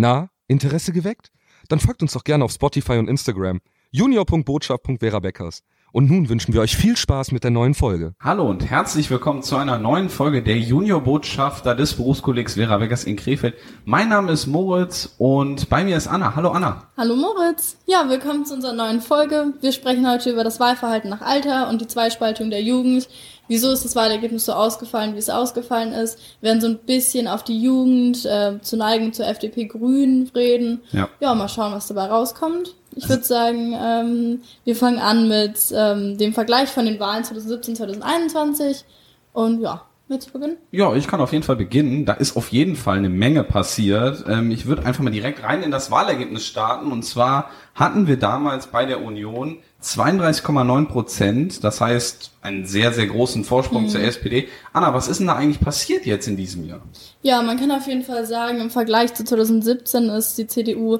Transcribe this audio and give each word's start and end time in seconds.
Na, 0.00 0.30
Interesse 0.46 0.92
geweckt? 0.92 1.32
Dann 1.66 1.80
folgt 1.80 2.02
uns 2.02 2.12
doch 2.12 2.22
gerne 2.22 2.44
auf 2.44 2.52
Spotify 2.52 2.98
und 2.98 3.08
Instagram. 3.08 3.60
junior.botschaft.verabeckers. 3.90 5.64
Und 5.90 6.10
nun 6.10 6.28
wünschen 6.28 6.52
wir 6.52 6.60
euch 6.60 6.76
viel 6.76 6.98
Spaß 6.98 7.32
mit 7.32 7.44
der 7.44 7.50
neuen 7.50 7.72
Folge. 7.72 8.12
Hallo 8.20 8.46
und 8.46 8.68
herzlich 8.68 9.10
willkommen 9.10 9.42
zu 9.42 9.56
einer 9.56 9.78
neuen 9.78 10.10
Folge 10.10 10.42
der 10.42 10.58
Juniorbotschafter 10.58 11.74
des 11.74 11.94
Berufskollegs 11.94 12.54
Vera 12.54 12.76
Beckers 12.76 13.04
in 13.04 13.16
Krefeld. 13.16 13.54
Mein 13.86 14.10
Name 14.10 14.32
ist 14.32 14.46
Moritz 14.46 15.14
und 15.16 15.70
bei 15.70 15.84
mir 15.84 15.96
ist 15.96 16.06
Anna. 16.06 16.36
Hallo 16.36 16.50
Anna. 16.50 16.82
Hallo 16.98 17.16
Moritz. 17.16 17.78
Ja, 17.86 18.06
willkommen 18.06 18.44
zu 18.44 18.52
unserer 18.52 18.74
neuen 18.74 19.00
Folge. 19.00 19.54
Wir 19.62 19.72
sprechen 19.72 20.06
heute 20.06 20.30
über 20.30 20.44
das 20.44 20.60
Wahlverhalten 20.60 21.08
nach 21.08 21.22
Alter 21.22 21.70
und 21.70 21.80
die 21.80 21.86
Zweispaltung 21.86 22.50
der 22.50 22.62
Jugend. 22.62 23.08
Wieso 23.48 23.70
ist 23.70 23.82
das 23.82 23.96
Wahlergebnis 23.96 24.44
so 24.44 24.52
ausgefallen, 24.52 25.14
wie 25.14 25.18
es 25.18 25.30
ausgefallen 25.30 25.94
ist? 25.94 26.18
Wir 26.42 26.50
werden 26.50 26.60
so 26.60 26.66
ein 26.66 26.78
bisschen 26.80 27.26
auf 27.26 27.44
die 27.44 27.62
Jugend, 27.62 28.26
äh, 28.26 28.60
zu 28.60 28.76
Neigung 28.76 29.14
zur 29.14 29.26
FDP 29.26 29.64
Grünen 29.64 30.30
reden. 30.34 30.82
Ja. 30.92 31.08
ja, 31.18 31.34
mal 31.34 31.48
schauen, 31.48 31.72
was 31.72 31.86
dabei 31.86 32.08
rauskommt. 32.08 32.74
Ich 32.98 33.08
würde 33.08 33.22
sagen, 33.24 33.74
ähm, 33.80 34.40
wir 34.64 34.74
fangen 34.76 34.98
an 34.98 35.28
mit 35.28 35.56
ähm, 35.72 36.18
dem 36.18 36.32
Vergleich 36.34 36.68
von 36.68 36.84
den 36.84 36.98
Wahlen 36.98 37.22
2017, 37.24 37.76
2021. 37.76 38.84
Und 39.32 39.60
ja, 39.60 39.82
willst 40.08 40.28
du 40.28 40.32
beginnen? 40.32 40.56
Ja, 40.72 40.94
ich 40.96 41.06
kann 41.06 41.20
auf 41.20 41.32
jeden 41.32 41.44
Fall 41.44 41.56
beginnen. 41.56 42.04
Da 42.06 42.14
ist 42.14 42.36
auf 42.36 42.48
jeden 42.48 42.74
Fall 42.76 42.98
eine 42.98 43.08
Menge 43.08 43.44
passiert. 43.44 44.24
Ähm, 44.28 44.50
ich 44.50 44.66
würde 44.66 44.84
einfach 44.84 45.02
mal 45.04 45.10
direkt 45.10 45.42
rein 45.44 45.62
in 45.62 45.70
das 45.70 45.90
Wahlergebnis 45.90 46.44
starten. 46.44 46.90
Und 46.90 47.04
zwar 47.04 47.50
hatten 47.74 48.06
wir 48.08 48.16
damals 48.18 48.66
bei 48.66 48.84
der 48.84 49.02
Union 49.02 49.58
32,9 49.80 50.86
Prozent. 50.88 51.62
Das 51.62 51.80
heißt, 51.80 52.32
einen 52.42 52.66
sehr, 52.66 52.92
sehr 52.92 53.06
großen 53.06 53.44
Vorsprung 53.44 53.84
Mhm. 53.84 53.88
zur 53.90 54.00
SPD. 54.00 54.48
Anna, 54.72 54.92
was 54.92 55.06
ist 55.06 55.18
denn 55.20 55.28
da 55.28 55.34
eigentlich 55.36 55.60
passiert 55.60 56.04
jetzt 56.04 56.26
in 56.26 56.36
diesem 56.36 56.66
Jahr? 56.66 56.80
Ja, 57.22 57.42
man 57.42 57.58
kann 57.60 57.70
auf 57.70 57.86
jeden 57.86 58.02
Fall 58.02 58.26
sagen, 58.26 58.60
im 58.60 58.70
Vergleich 58.70 59.14
zu 59.14 59.24
2017 59.24 60.08
ist 60.08 60.36
die 60.38 60.48
CDU 60.48 60.98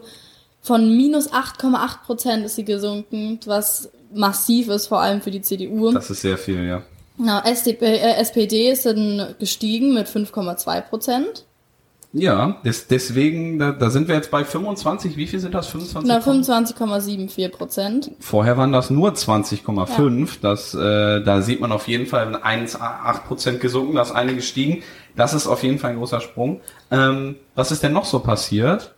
von 0.68 0.94
minus 0.96 1.32
8,8 1.32 2.04
Prozent 2.04 2.44
ist 2.44 2.56
sie 2.56 2.64
gesunken, 2.64 3.40
was 3.46 3.90
massiv 4.12 4.68
ist, 4.68 4.86
vor 4.86 5.00
allem 5.00 5.22
für 5.22 5.30
die 5.30 5.40
CDU. 5.40 5.90
Das 5.92 6.10
ist 6.10 6.20
sehr 6.20 6.36
viel, 6.36 6.62
ja. 6.64 6.82
Na, 7.16 7.42
SDP, 7.44 7.86
äh, 7.86 8.16
SPD 8.20 8.70
ist 8.70 8.84
dann 8.84 9.34
gestiegen 9.38 9.94
mit 9.94 10.08
5,2 10.08 10.82
Prozent. 10.82 11.46
Ja, 12.12 12.58
des, 12.64 12.86
deswegen, 12.86 13.58
da, 13.58 13.72
da 13.72 13.88
sind 13.90 14.08
wir 14.08 14.14
jetzt 14.14 14.30
bei 14.30 14.44
25. 14.44 15.16
Wie 15.16 15.26
viel 15.26 15.40
sind 15.40 15.54
das? 15.54 15.68
25? 15.68 16.06
Na, 16.06 16.18
25,74 16.18 17.48
Prozent. 17.48 18.10
Vorher 18.20 18.56
waren 18.58 18.72
das 18.72 18.90
nur 18.90 19.12
20,5. 19.12 20.38
Das, 20.42 20.74
äh, 20.74 21.22
da 21.22 21.40
sieht 21.40 21.60
man 21.60 21.72
auf 21.72 21.88
jeden 21.88 22.06
Fall 22.06 22.34
1,8 22.34 23.26
Prozent 23.26 23.60
gesunken, 23.60 23.94
das 23.94 24.12
eine 24.12 24.34
gestiegen. 24.34 24.82
Das 25.16 25.32
ist 25.32 25.46
auf 25.46 25.62
jeden 25.62 25.78
Fall 25.78 25.92
ein 25.92 25.96
großer 25.96 26.20
Sprung. 26.20 26.60
Ähm, 26.90 27.36
was 27.54 27.72
ist 27.72 27.82
denn 27.82 27.92
noch 27.94 28.04
so 28.04 28.20
passiert? 28.20 28.94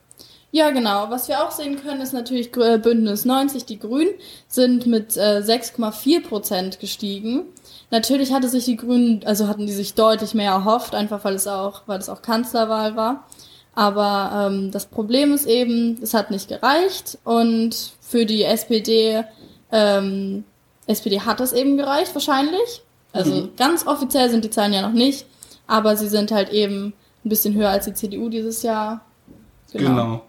Ja, 0.53 0.70
genau. 0.70 1.11
Was 1.11 1.29
wir 1.29 1.45
auch 1.45 1.53
sehen 1.53 1.81
können, 1.81 2.01
ist 2.01 2.12
natürlich 2.12 2.56
äh, 2.56 2.79
Bündnis 2.79 3.25
90. 3.25 3.67
Die 3.67 3.79
Grünen 3.79 4.15
sind 4.48 4.87
mit 4.87 5.17
äh, 5.17 5.43
6,4 5.45 6.27
Prozent 6.27 6.81
gestiegen. 6.81 7.45
Natürlich 7.91 8.33
hatte 8.33 8.48
sich 8.48 8.65
die 8.65 8.77
Grünen, 8.77 9.23
also 9.25 9.47
hatten 9.47 9.67
die 9.67 9.73
sich 9.73 9.95
deutlich 9.95 10.34
mehr 10.34 10.53
erhofft, 10.53 10.94
einfach 10.94 11.25
weil 11.25 11.34
es 11.34 11.47
auch, 11.47 11.83
weil 11.87 11.99
es 11.99 12.09
auch 12.09 12.22
Kanzlerwahl 12.22 12.97
war. 12.97 13.27
Aber 13.75 14.49
ähm, 14.50 14.71
das 14.72 14.87
Problem 14.87 15.33
ist 15.33 15.47
eben, 15.47 15.99
es 16.03 16.15
hat 16.15 16.31
nicht 16.31 16.49
gereicht 16.49 17.19
und 17.25 17.93
für 18.00 18.27
die 18.27 18.43
SPD, 18.43 19.25
ähm, 19.71 20.44
SPD 20.87 21.21
hat 21.21 21.41
es 21.41 21.53
eben 21.53 21.77
gereicht 21.77 22.15
wahrscheinlich. 22.15 22.83
Also 23.12 23.49
ganz 23.56 23.87
offiziell 23.87 24.31
sind 24.31 24.44
die 24.44 24.50
Zahlen 24.50 24.72
ja 24.72 24.83
noch 24.83 24.93
nicht, 24.93 25.27
aber 25.66 25.97
sie 25.97 26.09
sind 26.09 26.31
halt 26.31 26.50
eben 26.50 26.93
ein 27.25 27.28
bisschen 27.28 27.55
höher 27.55 27.71
als 27.71 27.84
die 27.87 27.94
CDU 27.94 28.28
dieses 28.28 28.62
Jahr. 28.62 29.05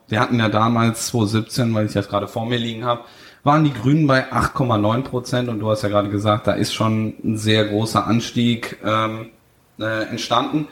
Wir 0.08 0.20
hatten 0.20 0.40
ja 0.40 0.50
damals 0.50 1.08
2017, 1.08 1.74
weil 1.74 1.86
ich 1.86 1.94
das 1.94 2.10
gerade 2.10 2.28
vor 2.28 2.46
mir 2.46 2.58
liegen 2.58 2.86
habe, 2.86 3.02
waren 3.44 3.64
die 3.64 3.74
Grünen 3.74 4.08
bei 4.08 4.32
8,9 4.32 5.02
Prozent 5.04 5.50
und 5.50 5.60
du 5.60 5.70
hast 5.70 5.82
ja 5.82 5.90
gerade 5.90 6.10
gesagt, 6.10 6.48
da 6.48 6.54
ist 6.54 6.74
schon 6.74 7.16
ein 7.24 7.38
sehr 7.38 7.66
großer 7.66 8.06
Anstieg 8.06 8.78
ähm, 8.86 9.32
äh, 9.80 10.04
entstanden. 10.10 10.68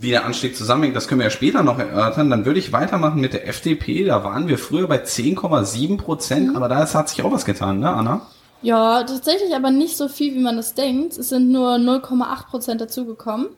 Wie 0.00 0.10
der 0.10 0.24
Anstieg 0.26 0.56
zusammenhängt, 0.56 0.94
das 0.94 1.08
können 1.08 1.20
wir 1.20 1.26
ja 1.26 1.30
später 1.30 1.62
noch 1.62 1.78
erörtern. 1.78 2.30
Dann 2.30 2.44
würde 2.44 2.58
ich 2.58 2.72
weitermachen 2.72 3.20
mit 3.20 3.32
der 3.32 3.48
FDP. 3.48 4.04
Da 4.04 4.22
waren 4.22 4.46
wir 4.48 4.58
früher 4.58 4.86
bei 4.86 5.02
10,7 5.02 5.98
Prozent, 5.98 6.56
aber 6.56 6.68
da 6.68 6.92
hat 6.92 7.08
sich 7.08 7.22
auch 7.22 7.32
was 7.32 7.44
getan, 7.44 7.80
ne, 7.80 7.90
Anna? 7.90 8.22
Ja, 8.60 9.02
tatsächlich 9.04 9.54
aber 9.54 9.70
nicht 9.70 9.96
so 9.96 10.08
viel, 10.08 10.34
wie 10.34 10.42
man 10.42 10.56
das 10.56 10.74
denkt. 10.74 11.16
Es 11.16 11.28
sind 11.28 11.50
nur 11.50 11.74
0,8 11.74 12.46
Prozent 12.46 12.80
dazugekommen. 12.80 13.48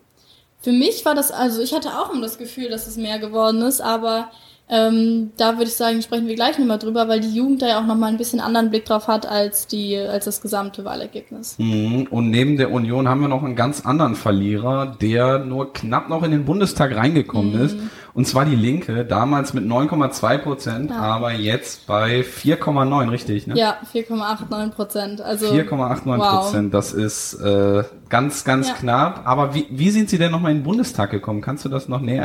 Für 0.61 0.73
mich 0.73 1.05
war 1.05 1.15
das, 1.15 1.31
also 1.31 1.63
ich 1.63 1.75
hatte 1.75 1.89
auch 1.89 2.13
immer 2.13 2.23
das 2.23 2.39
Gefühl, 2.39 2.69
dass 2.69 2.87
es 2.87 2.97
mehr 2.97 3.19
geworden 3.19 3.63
ist, 3.63 3.81
aber 3.81 4.31
ähm, 4.73 5.33
da 5.37 5.55
würde 5.55 5.65
ich 5.65 5.75
sagen, 5.75 6.01
sprechen 6.01 6.29
wir 6.29 6.37
gleich 6.37 6.57
nochmal 6.57 6.79
drüber, 6.79 7.09
weil 7.09 7.19
die 7.19 7.35
Jugend 7.35 7.61
da 7.61 7.67
ja 7.67 7.81
auch 7.81 7.87
nochmal 7.87 8.13
ein 8.13 8.19
bisschen 8.19 8.39
anderen 8.39 8.71
Blick 8.71 8.85
drauf 8.85 9.09
hat 9.09 9.27
als 9.27 9.67
die, 9.67 9.97
als 9.97 10.27
das 10.27 10.41
gesamte 10.41 10.85
Wahlergebnis. 10.85 11.57
Mhm. 11.59 12.07
Und 12.09 12.31
neben 12.31 12.57
der 12.57 12.71
Union 12.71 13.09
haben 13.09 13.21
wir 13.21 13.27
noch 13.27 13.43
einen 13.43 13.57
ganz 13.57 13.85
anderen 13.85 14.15
Verlierer, 14.15 14.97
der 15.01 15.41
nur 15.41 15.73
knapp 15.73 16.09
noch 16.09 16.23
in 16.23 16.31
den 16.31 16.45
Bundestag 16.45 16.95
reingekommen 16.95 17.61
ist. 17.61 17.77
Und 18.15 18.27
zwar 18.27 18.45
die 18.45 18.57
Linke, 18.57 19.05
damals 19.05 19.55
mit 19.55 19.65
9,2 19.65 20.39
Prozent, 20.39 20.91
Ja. 20.91 20.99
aber 21.01 21.33
jetzt 21.33 21.87
bei 21.87 22.23
4,9, 22.23 23.09
richtig, 23.11 23.47
ne? 23.47 23.57
Ja, 23.57 23.77
4,89 23.93 24.71
Prozent. 24.71 25.21
Also 25.21 25.47
4,89 25.47 26.19
Prozent, 26.19 26.75
das 26.75 26.93
ist 26.93 27.35
äh, 27.35 27.85
ganz, 28.09 28.45
ganz 28.45 28.69
Ja. 28.69 28.75
knapp. 28.75 29.23
Aber 29.25 29.55
wie, 29.55 29.67
wie 29.71 29.91
sind 29.91 30.11
Sie 30.11 30.19
denn 30.19 30.33
nochmal 30.33 30.51
in 30.53 30.59
den 30.59 30.65
Bundestag 30.65 31.11
gekommen? 31.11 31.41
Kannst 31.41 31.65
du 31.65 31.69
das 31.69 31.89
noch 31.89 32.01
näher 32.01 32.25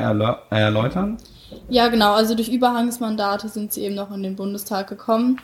erläutern? 0.50 1.18
Ja, 1.70 1.88
genau. 1.88 2.14
Also 2.14 2.36
durch 2.36 2.50
Überhangsmandate 2.50 3.48
sind 3.50 3.72
sie 3.74 3.82
eben 3.82 3.96
noch 3.96 4.12
in 4.14 4.24
den 4.24 4.36
Bundestag 4.36 4.88
gekommen. 4.88 5.40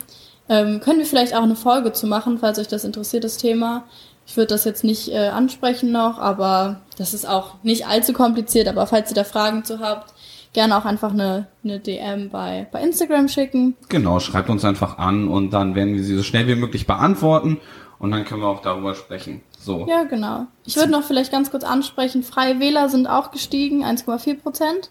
Ähm, 0.49 0.79
können 0.81 0.99
wir 0.99 1.05
vielleicht 1.05 1.35
auch 1.35 1.43
eine 1.43 1.55
Folge 1.55 1.93
zu 1.93 2.07
machen, 2.07 2.37
falls 2.39 2.59
euch 2.59 2.67
das 2.67 2.83
interessiert, 2.83 3.23
das 3.23 3.37
Thema. 3.37 3.83
Ich 4.25 4.37
würde 4.37 4.47
das 4.47 4.65
jetzt 4.65 4.83
nicht 4.83 5.09
äh, 5.11 5.27
ansprechen 5.29 5.91
noch, 5.91 6.19
aber 6.19 6.81
das 6.97 7.13
ist 7.13 7.27
auch 7.27 7.55
nicht 7.63 7.87
allzu 7.87 8.13
kompliziert. 8.13 8.67
Aber 8.67 8.87
falls 8.87 9.11
ihr 9.11 9.15
da 9.15 9.23
Fragen 9.23 9.63
zu 9.63 9.79
habt, 9.79 10.10
gerne 10.53 10.77
auch 10.77 10.85
einfach 10.85 11.11
eine, 11.11 11.47
eine 11.63 11.79
DM 11.79 12.29
bei, 12.29 12.67
bei 12.71 12.81
Instagram 12.81 13.27
schicken. 13.29 13.75
Genau, 13.89 14.19
schreibt 14.19 14.49
uns 14.49 14.65
einfach 14.65 14.97
an 14.97 15.27
und 15.27 15.51
dann 15.51 15.75
werden 15.75 15.93
wir 15.95 16.03
sie 16.03 16.15
so 16.15 16.23
schnell 16.23 16.47
wie 16.47 16.55
möglich 16.55 16.87
beantworten 16.87 17.59
und 17.99 18.11
dann 18.11 18.25
können 18.25 18.41
wir 18.41 18.47
auch 18.47 18.61
darüber 18.61 18.93
sprechen. 18.95 19.41
So. 19.59 19.85
Ja, 19.87 20.03
genau. 20.03 20.47
Ich 20.65 20.75
würde 20.75 20.91
noch 20.91 21.03
vielleicht 21.03 21.31
ganz 21.31 21.51
kurz 21.51 21.63
ansprechen, 21.63 22.23
Freie 22.23 22.59
Wähler 22.59 22.89
sind 22.89 23.07
auch 23.07 23.31
gestiegen, 23.31 23.83
1,4 23.85 24.41
Prozent. 24.41 24.89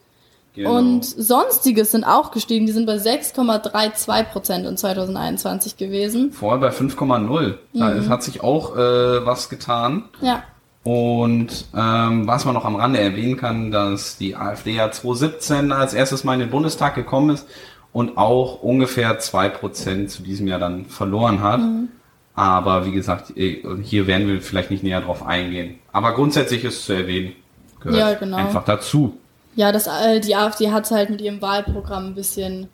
genau. 0.54 0.76
Und 0.78 1.04
Sonstiges 1.04 1.91
sind 1.91 2.04
auch 2.04 2.31
gestiegen, 2.31 2.66
die 2.66 2.72
sind 2.72 2.87
bei 2.87 2.97
6,32 2.97 4.22
Prozent 4.25 4.66
in 4.66 4.76
2021 4.76 5.76
gewesen. 5.76 6.32
Vorher 6.32 6.60
bei 6.60 6.70
5,0. 6.70 7.54
Da 7.75 7.88
Mhm. 7.94 8.09
hat 8.09 8.22
sich 8.22 8.43
auch 8.43 8.76
äh, 8.76 9.26
was 9.26 9.49
getan. 9.49 10.04
Ja, 10.20 10.43
Und 10.83 11.67
ähm, 11.77 12.27
was 12.27 12.47
man 12.47 12.55
noch 12.55 12.65
am 12.65 12.77
Rande 12.77 13.01
erwähnen 13.01 13.37
kann, 13.37 13.71
dass 13.71 14.17
die 14.17 14.35
AfD 14.35 14.73
ja 14.73 14.91
2017 14.91 15.73
als 15.73 15.93
erstes 15.93 16.25
Mal 16.25 16.35
in 16.35 16.41
den 16.41 16.51
Bundestag 16.51 16.95
gekommen 16.95 17.31
ist 17.31 17.47
und 17.93 18.17
auch 18.17 18.63
ungefähr 18.63 19.19
zwei 19.19 19.49
Prozent 19.49 20.11
zu 20.11 20.23
diesem 20.23 20.47
Jahr 20.47 20.59
dann 20.59 20.87
verloren 20.87 21.43
hat. 21.43 21.61
Mhm. 21.61 21.88
Aber 22.35 22.87
wie 22.87 22.93
gesagt, 22.93 23.37
eh, 23.37 23.62
hier 23.82 24.06
werden 24.06 24.27
wir 24.27 24.41
vielleicht 24.41 24.71
nicht 24.71 24.82
näher 24.82 25.03
drauf 25.03 25.27
eingehen. 25.27 25.79
Aber 25.93 26.15
grundsätzlich 26.15 26.65
ist 26.65 26.87
zu 26.87 26.94
erwähnen. 26.94 27.33
Gehört 27.81 27.99
Ja, 27.99 28.15
genau. 28.15 28.38
einfach 28.38 28.65
dazu. 28.65 29.19
Ja, 29.56 29.73
das, 29.73 29.87
äh, 29.87 30.21
die 30.21 30.37
AfD 30.37 30.71
hat 30.71 30.91
halt 30.91 31.11
mit 31.11 31.21
ihrem 31.21 31.43
Wahlprogramm 31.43 32.06
ein 32.06 32.15
bisschen, 32.15 32.69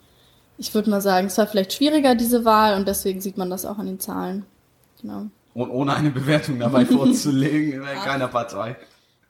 ich 0.57 0.73
würde 0.73 0.89
mal 0.89 1.01
sagen, 1.01 1.27
es 1.27 1.37
war 1.37 1.47
vielleicht 1.47 1.73
schwieriger, 1.73 2.15
diese 2.15 2.45
Wahl, 2.45 2.75
und 2.75 2.87
deswegen 2.87 3.19
sieht 3.19 3.37
man 3.37 3.49
das 3.49 3.65
auch 3.65 3.79
an 3.79 3.87
den 3.87 3.99
Zahlen. 3.99 4.45
Genau. 5.01 5.25
Und 5.57 5.71
ohne 5.71 5.95
eine 5.95 6.11
Bewertung 6.11 6.59
dabei 6.59 6.85
vorzulegen 6.85 7.81
in 7.81 7.99
keiner 8.05 8.27
Partei. 8.27 8.75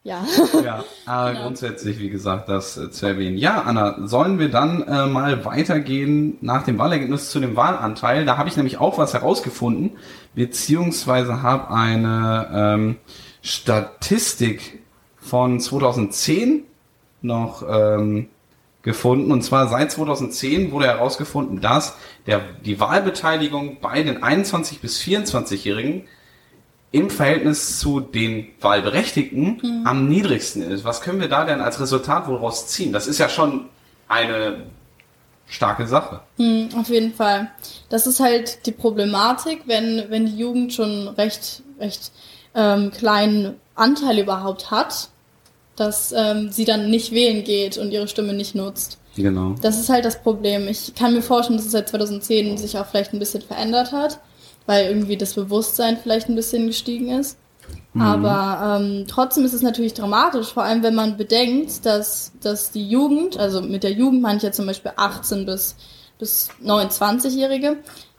Ja. 0.04 0.26
Ja, 0.62 0.84
aber 1.06 1.40
grundsätzlich, 1.40 2.00
wie 2.00 2.10
gesagt, 2.10 2.50
das 2.50 2.76
äh, 2.76 2.92
zu 2.92 3.06
erwähnen. 3.06 3.38
Ja, 3.38 3.62
Anna, 3.62 4.06
sollen 4.06 4.38
wir 4.38 4.50
dann 4.50 4.84
äh, 4.84 5.06
mal 5.06 5.46
weitergehen 5.46 6.38
nach 6.42 6.64
dem 6.64 6.78
Wahlergebnis 6.80 7.30
zu 7.30 7.40
dem 7.40 7.56
Wahlanteil? 7.56 8.26
Da 8.26 8.38
habe 8.38 8.50
ich 8.50 8.58
nämlich 8.58 8.78
auch 8.78 8.98
was 8.98 9.14
herausgefunden, 9.14 9.92
beziehungsweise 10.36 11.44
habe 11.44 11.74
eine 11.74 12.50
ähm, 12.54 12.96
Statistik 13.42 14.84
von 15.16 15.62
2010 15.62 16.66
noch 17.22 17.64
ähm, 17.70 18.28
gefunden. 18.82 19.32
Und 19.32 19.44
zwar 19.44 19.70
seit 19.70 19.94
2010 19.94 20.74
wurde 20.74 20.88
herausgefunden, 20.88 21.62
dass 21.62 21.96
der, 22.26 22.42
die 22.66 22.82
Wahlbeteiligung 22.82 23.78
bei 23.80 24.04
den 24.04 24.22
21 24.22 24.82
bis 24.82 25.00
24-Jährigen 25.00 26.04
im 26.92 27.10
Verhältnis 27.10 27.80
zu 27.80 28.00
den 28.00 28.48
Wahlberechtigten 28.62 29.84
am 29.86 30.08
niedrigsten 30.08 30.62
ist. 30.62 30.84
Was 30.84 31.02
können 31.02 31.20
wir 31.20 31.28
da 31.28 31.44
denn 31.46 31.60
als 31.60 31.80
Resultat 31.80 32.28
woraus 32.28 32.68
ziehen? 32.68 32.94
Das 32.94 33.08
ist 33.08 33.18
ja 33.18 33.28
schon 33.28 33.66
eine 34.08 34.64
starke 35.48 35.88
Sache. 35.88 36.22
Hm, 36.38 36.70
auf 36.78 36.90
jeden 36.90 37.14
Fall. 37.14 37.52
Das 37.90 38.08
ist 38.08 38.20
halt 38.20 38.66
die 38.66 38.72
Problematik, 38.72 39.64
wenn, 39.66 40.06
wenn 40.10 40.26
die 40.26 40.38
Jugend 40.38 40.74
schon 40.74 41.08
recht, 41.10 41.64
recht 41.80 42.12
ähm, 42.56 42.92
kleinen 42.92 43.56
Anteil 43.76 44.20
überhaupt 44.20 44.72
hat, 44.72 45.10
dass 45.76 46.12
ähm, 46.12 46.52
sie 46.52 46.66
dann 46.66 46.90
nicht 46.90 47.12
wählen 47.12 47.44
geht 47.44 47.78
und 47.78 47.92
ihre 47.92 48.08
Stimme 48.08 48.34
nicht 48.34 48.56
nutzt. 48.56 48.98
Genau. 49.16 49.56
Das 49.62 49.80
ist 49.80 49.90
halt 49.90 50.06
das 50.06 50.22
Problem. 50.22 50.68
Ich 50.68 50.94
kann 50.96 51.14
mir 51.14 51.22
vorstellen, 51.22 51.58
dass 51.58 51.66
es 51.66 51.72
seit 51.72 51.90
2010 51.90 52.58
sich 52.58 52.78
auch 52.78 52.86
vielleicht 52.86 53.14
ein 53.14 53.20
bisschen 53.20 53.42
verändert 53.42 53.92
hat, 53.92 54.20
weil 54.68 54.86
irgendwie 54.86 55.18
das 55.18 55.34
Bewusstsein 55.34 55.98
vielleicht 55.98 56.30
ein 56.30 56.36
bisschen 56.36 56.68
gestiegen 56.68 57.10
ist. 57.10 57.40
Mhm. 57.94 58.02
Aber 58.02 58.80
ähm, 58.80 59.06
trotzdem 59.08 59.44
ist 59.46 59.54
es 59.54 59.64
natürlich 59.64 59.96
dramatisch, 59.96 60.54
vor 60.54 60.64
allem 60.64 60.84
wenn 60.84 60.94
man 60.94 61.18
bedenkt, 61.18 61.86
dass, 61.86 62.34
dass 62.42 62.72
die 62.72 62.88
Jugend, 62.88 63.40
also 63.40 63.62
mit 63.62 63.84
der 63.84 63.94
Jugend 63.94 64.22
meine 64.22 64.38
ich 64.38 64.44
ja 64.44 64.52
zum 64.52 64.68
Beispiel 64.68 64.92
18 64.96 65.46
bis, 65.46 65.76
bis 66.20 66.50
29-Jährige, 66.64 67.78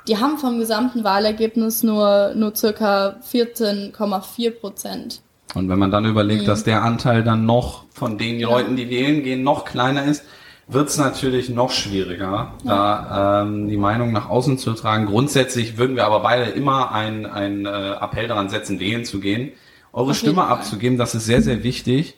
die 0.08 0.16
haben 0.16 0.38
vom 0.38 0.58
gesamten 0.58 1.04
Wahlergebnis 1.04 1.82
nur, 1.82 2.32
nur 2.34 2.56
circa 2.56 3.20
14,4 3.30 4.50
Prozent. 4.50 5.20
Und 5.54 5.68
wenn 5.68 5.78
man 5.78 5.90
dann 5.90 6.04
überlegt, 6.04 6.42
mhm. 6.42 6.46
dass 6.46 6.64
der 6.64 6.82
Anteil 6.82 7.22
dann 7.22 7.46
noch 7.46 7.84
von 7.90 8.18
den 8.18 8.40
ja. 8.40 8.48
Leuten, 8.48 8.76
die 8.76 8.90
wählen 8.90 9.22
gehen, 9.22 9.42
noch 9.42 9.64
kleiner 9.64 10.04
ist, 10.04 10.24
wird 10.68 10.88
es 10.88 10.98
natürlich 10.98 11.48
noch 11.48 11.70
schwieriger, 11.70 12.52
ja. 12.62 12.64
da 12.64 13.42
ähm, 13.42 13.68
die 13.68 13.78
Meinung 13.78 14.12
nach 14.12 14.28
außen 14.28 14.58
zu 14.58 14.74
tragen. 14.74 15.06
Grundsätzlich 15.06 15.78
würden 15.78 15.96
wir 15.96 16.04
aber 16.04 16.20
beide 16.20 16.50
immer 16.50 16.92
einen 16.92 17.64
äh, 17.64 17.92
Appell 17.92 18.28
daran 18.28 18.50
setzen, 18.50 18.78
wählen 18.78 19.04
zu 19.04 19.18
gehen, 19.18 19.52
eure 19.92 20.14
Stimme 20.14 20.44
abzugeben. 20.44 20.98
Das 20.98 21.14
ist 21.14 21.24
sehr, 21.24 21.40
sehr 21.40 21.62
wichtig. 21.62 22.16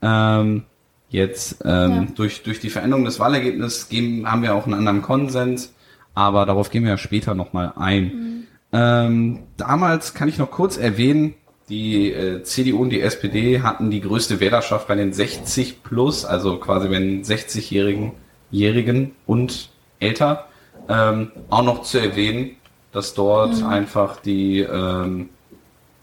Ähm, 0.00 0.64
jetzt 1.10 1.62
ähm, 1.64 1.92
ja. 1.92 2.06
durch, 2.14 2.42
durch 2.42 2.60
die 2.60 2.70
Veränderung 2.70 3.04
des 3.04 3.20
Wahlergebnisses 3.20 3.90
geben, 3.90 4.30
haben 4.30 4.42
wir 4.42 4.54
auch 4.54 4.64
einen 4.64 4.74
anderen 4.74 5.02
Konsens, 5.02 5.74
aber 6.14 6.46
darauf 6.46 6.70
gehen 6.70 6.84
wir 6.84 6.90
ja 6.90 6.98
später 6.98 7.34
nochmal 7.34 7.74
ein. 7.76 8.04
Mhm. 8.04 8.46
Ähm, 8.72 9.38
damals 9.56 10.14
kann 10.14 10.28
ich 10.28 10.38
noch 10.38 10.50
kurz 10.50 10.78
erwähnen, 10.78 11.34
die 11.70 12.12
äh, 12.12 12.42
CDU 12.42 12.82
und 12.82 12.90
die 12.90 13.00
SPD 13.00 13.62
hatten 13.62 13.90
die 13.90 14.00
größte 14.00 14.40
Wählerschaft 14.40 14.88
bei 14.88 14.96
den 14.96 15.12
60 15.12 15.82
plus, 15.82 16.24
also 16.24 16.58
quasi 16.58 16.88
bei 16.88 16.98
den 16.98 17.24
60-Jährigen 17.24 18.12
Jährigen 18.50 19.14
und 19.26 19.70
älter. 20.00 20.48
Ähm, 20.88 21.30
auch 21.48 21.62
noch 21.62 21.82
zu 21.82 21.98
erwähnen, 21.98 22.56
dass 22.92 23.14
dort 23.14 23.56
mhm. 23.58 23.66
einfach 23.66 24.20
die 24.20 24.60
ähm, 24.60 25.28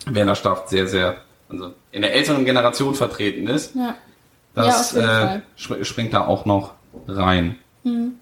Wählerschaft 0.05 0.69
sehr, 0.69 0.87
sehr, 0.87 1.17
also 1.49 1.73
in 1.91 2.01
der 2.01 2.13
älteren 2.13 2.45
Generation 2.45 2.95
vertreten 2.95 3.47
ist. 3.47 3.75
Ja. 3.75 3.95
Das 4.55 4.93
ja, 4.93 5.35
äh, 5.35 5.41
sp 5.59 5.83
springt 5.83 6.13
da 6.13 6.25
auch 6.25 6.45
noch 6.45 6.73
rein. 7.07 7.57
Mhm. 7.83 8.13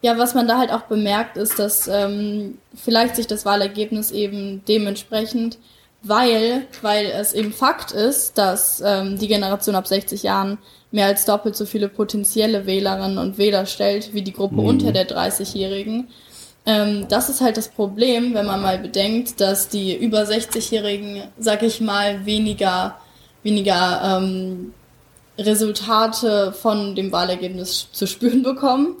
Ja, 0.00 0.18
was 0.18 0.34
man 0.34 0.48
da 0.48 0.58
halt 0.58 0.70
auch 0.70 0.82
bemerkt, 0.82 1.36
ist, 1.36 1.58
dass 1.58 1.88
ähm, 1.88 2.58
vielleicht 2.74 3.16
sich 3.16 3.26
das 3.26 3.46
Wahlergebnis 3.46 4.10
eben 4.10 4.62
dementsprechend 4.66 5.58
weil, 6.04 6.66
weil 6.82 7.06
es 7.06 7.32
eben 7.32 7.52
Fakt 7.52 7.90
ist, 7.90 8.38
dass 8.38 8.82
ähm, 8.84 9.18
die 9.18 9.28
Generation 9.28 9.74
ab 9.74 9.86
60 9.86 10.22
Jahren 10.22 10.58
mehr 10.92 11.06
als 11.06 11.24
doppelt 11.24 11.56
so 11.56 11.66
viele 11.66 11.88
potenzielle 11.88 12.66
Wählerinnen 12.66 13.18
und 13.18 13.38
Wähler 13.38 13.66
stellt 13.66 14.14
wie 14.14 14.22
die 14.22 14.32
Gruppe 14.32 14.56
mhm. 14.56 14.66
unter 14.66 14.92
der 14.92 15.08
30-Jährigen. 15.08 16.08
Ähm, 16.66 17.06
das 17.08 17.28
ist 17.28 17.40
halt 17.40 17.56
das 17.56 17.68
Problem, 17.68 18.34
wenn 18.34 18.46
man 18.46 18.62
mal 18.62 18.78
bedenkt, 18.78 19.40
dass 19.40 19.68
die 19.68 19.96
über 19.96 20.22
60-Jährigen, 20.22 21.22
sag 21.38 21.62
ich 21.62 21.80
mal, 21.80 22.24
weniger, 22.24 22.96
weniger 23.42 24.18
ähm, 24.18 24.72
Resultate 25.38 26.52
von 26.52 26.94
dem 26.94 27.10
Wahlergebnis 27.12 27.88
zu 27.92 28.06
spüren 28.06 28.42
bekommen. 28.42 28.96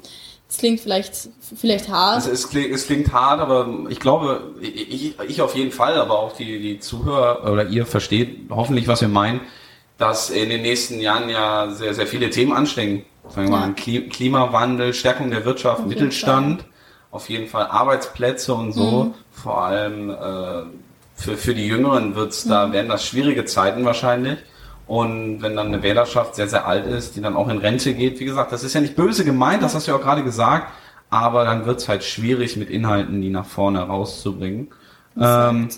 Es 0.48 0.58
klingt 0.58 0.80
vielleicht, 0.80 1.30
vielleicht 1.56 1.88
hart. 1.88 2.16
Also 2.16 2.30
es, 2.30 2.48
klingt, 2.48 2.72
es 2.74 2.86
klingt 2.86 3.12
hart, 3.12 3.40
aber 3.40 3.86
ich 3.88 3.98
glaube, 3.98 4.54
ich, 4.60 5.18
ich 5.18 5.42
auf 5.42 5.54
jeden 5.56 5.72
Fall, 5.72 5.94
aber 5.94 6.18
auch 6.18 6.36
die, 6.36 6.60
die 6.60 6.78
Zuhörer 6.78 7.50
oder 7.50 7.66
ihr 7.66 7.86
versteht 7.86 8.50
hoffentlich, 8.50 8.86
was 8.86 9.00
wir 9.00 9.08
meinen, 9.08 9.40
dass 9.98 10.30
in 10.30 10.50
den 10.50 10.62
nächsten 10.62 11.00
Jahren 11.00 11.28
ja 11.28 11.70
sehr, 11.70 11.94
sehr 11.94 12.06
viele 12.06 12.30
Themen 12.30 12.52
anstehen. 12.52 13.04
Sagen 13.28 13.48
wir 13.48 13.58
ja. 13.58 13.66
mal 13.66 13.74
Klimawandel, 13.74 14.92
Stärkung 14.92 15.30
der 15.30 15.44
Wirtschaft, 15.44 15.80
auf 15.80 15.86
Mittelstand, 15.86 16.60
jeden 16.60 16.74
auf 17.14 17.30
jeden 17.30 17.46
Fall 17.46 17.66
Arbeitsplätze 17.66 18.52
und 18.54 18.72
so. 18.72 19.04
Mhm. 19.04 19.14
Vor 19.30 19.62
allem 19.62 20.10
äh, 20.10 20.64
für, 21.14 21.36
für 21.36 21.54
die 21.54 21.66
Jüngeren 21.66 22.16
wird's 22.16 22.44
mhm. 22.44 22.50
da, 22.50 22.72
werden 22.72 22.88
das 22.88 23.06
schwierige 23.06 23.44
Zeiten 23.44 23.84
wahrscheinlich. 23.84 24.38
Und 24.86 25.40
wenn 25.40 25.56
dann 25.56 25.68
eine 25.68 25.82
Wählerschaft 25.82 26.34
sehr, 26.34 26.48
sehr 26.48 26.66
alt 26.66 26.86
ist, 26.86 27.16
die 27.16 27.22
dann 27.22 27.36
auch 27.36 27.48
in 27.48 27.58
Rente 27.58 27.94
geht, 27.94 28.20
wie 28.20 28.26
gesagt, 28.26 28.52
das 28.52 28.64
ist 28.64 28.74
ja 28.74 28.80
nicht 28.80 28.96
böse 28.96 29.24
gemeint, 29.24 29.62
das 29.62 29.74
hast 29.74 29.86
du 29.86 29.92
ja 29.92 29.96
auch 29.96 30.02
gerade 30.02 30.22
gesagt, 30.22 30.72
aber 31.10 31.44
dann 31.44 31.64
wird 31.64 31.80
es 31.80 31.88
halt 31.88 32.04
schwierig 32.04 32.56
mit 32.56 32.70
Inhalten, 32.70 33.20
die 33.22 33.30
nach 33.30 33.46
vorne 33.46 33.80
rauszubringen. 33.80 34.68
Ähm, 35.18 35.68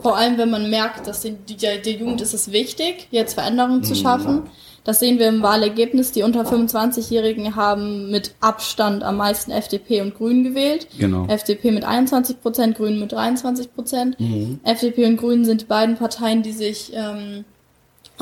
Vor 0.00 0.16
allem, 0.16 0.38
wenn 0.38 0.50
man 0.50 0.70
merkt, 0.70 1.06
dass 1.06 1.20
die, 1.20 1.32
die, 1.32 1.56
der 1.56 1.78
Jugend 1.80 2.20
ist 2.20 2.34
es 2.34 2.52
wichtig, 2.52 3.08
jetzt 3.10 3.34
Veränderungen 3.34 3.82
zu 3.82 3.94
schaffen. 3.94 4.44
Das 4.84 5.00
sehen 5.00 5.18
wir 5.18 5.28
im 5.28 5.42
Wahlergebnis. 5.42 6.12
Die 6.12 6.22
unter 6.22 6.42
25-Jährigen 6.42 7.56
haben 7.56 8.10
mit 8.10 8.34
Abstand 8.40 9.02
am 9.02 9.16
meisten 9.16 9.50
FDP 9.50 10.02
und 10.02 10.14
Grünen 10.14 10.44
gewählt. 10.44 10.88
Genau. 10.98 11.26
FDP 11.26 11.70
mit 11.70 11.84
21 11.84 12.42
Prozent, 12.42 12.76
Grünen 12.76 13.00
mit 13.00 13.12
23 13.12 13.74
Prozent. 13.74 14.20
Mhm. 14.20 14.60
FDP 14.62 15.06
und 15.06 15.16
Grünen 15.16 15.46
sind 15.46 15.62
die 15.62 15.66
beiden 15.66 15.96
Parteien, 15.96 16.42
die 16.42 16.52
sich 16.52 16.92
ähm, 16.94 17.46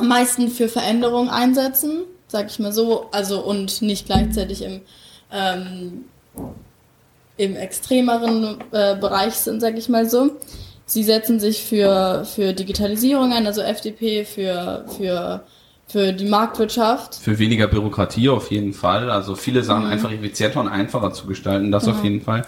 am 0.03 0.09
meisten 0.09 0.49
für 0.49 0.69
Veränderung 0.69 1.31
einsetzen, 1.31 2.03
sag 2.27 2.51
ich 2.51 2.59
mal 2.59 2.73
so, 2.73 3.07
also 3.13 3.41
und 3.41 3.83
nicht 3.83 4.07
gleichzeitig 4.07 4.63
im, 4.63 4.81
ähm, 5.33 6.07
im 7.37 7.55
extremeren 7.55 8.59
äh, 8.73 8.97
Bereich 8.97 9.35
sind, 9.35 9.61
sag 9.61 9.79
ich 9.79 9.89
mal 9.89 10.11
so. 10.11 10.33
Sie 10.87 11.05
setzen 11.05 11.39
sich 11.39 11.63
für, 11.63 12.25
für 12.25 12.53
Digitalisierung 12.53 13.33
ein, 13.33 13.47
also 13.47 13.61
FDP, 13.61 14.25
für, 14.25 14.85
für, 14.99 15.45
für 15.87 16.13
die 16.13 16.27
Marktwirtschaft. 16.27 17.15
Für 17.15 17.39
weniger 17.39 17.69
Bürokratie 17.69 18.29
auf 18.29 18.51
jeden 18.51 18.73
Fall. 18.73 19.09
Also 19.09 19.37
viele 19.37 19.63
Sachen 19.63 19.85
mhm. 19.85 19.93
einfach 19.93 20.11
effizienter 20.11 20.61
und 20.61 20.69
einfacher 20.69 21.13
zu 21.13 21.29
gestalten, 21.29 21.71
das 21.71 21.85
genau. 21.85 21.97
auf 21.97 22.03
jeden 22.03 22.23
Fall. 22.23 22.45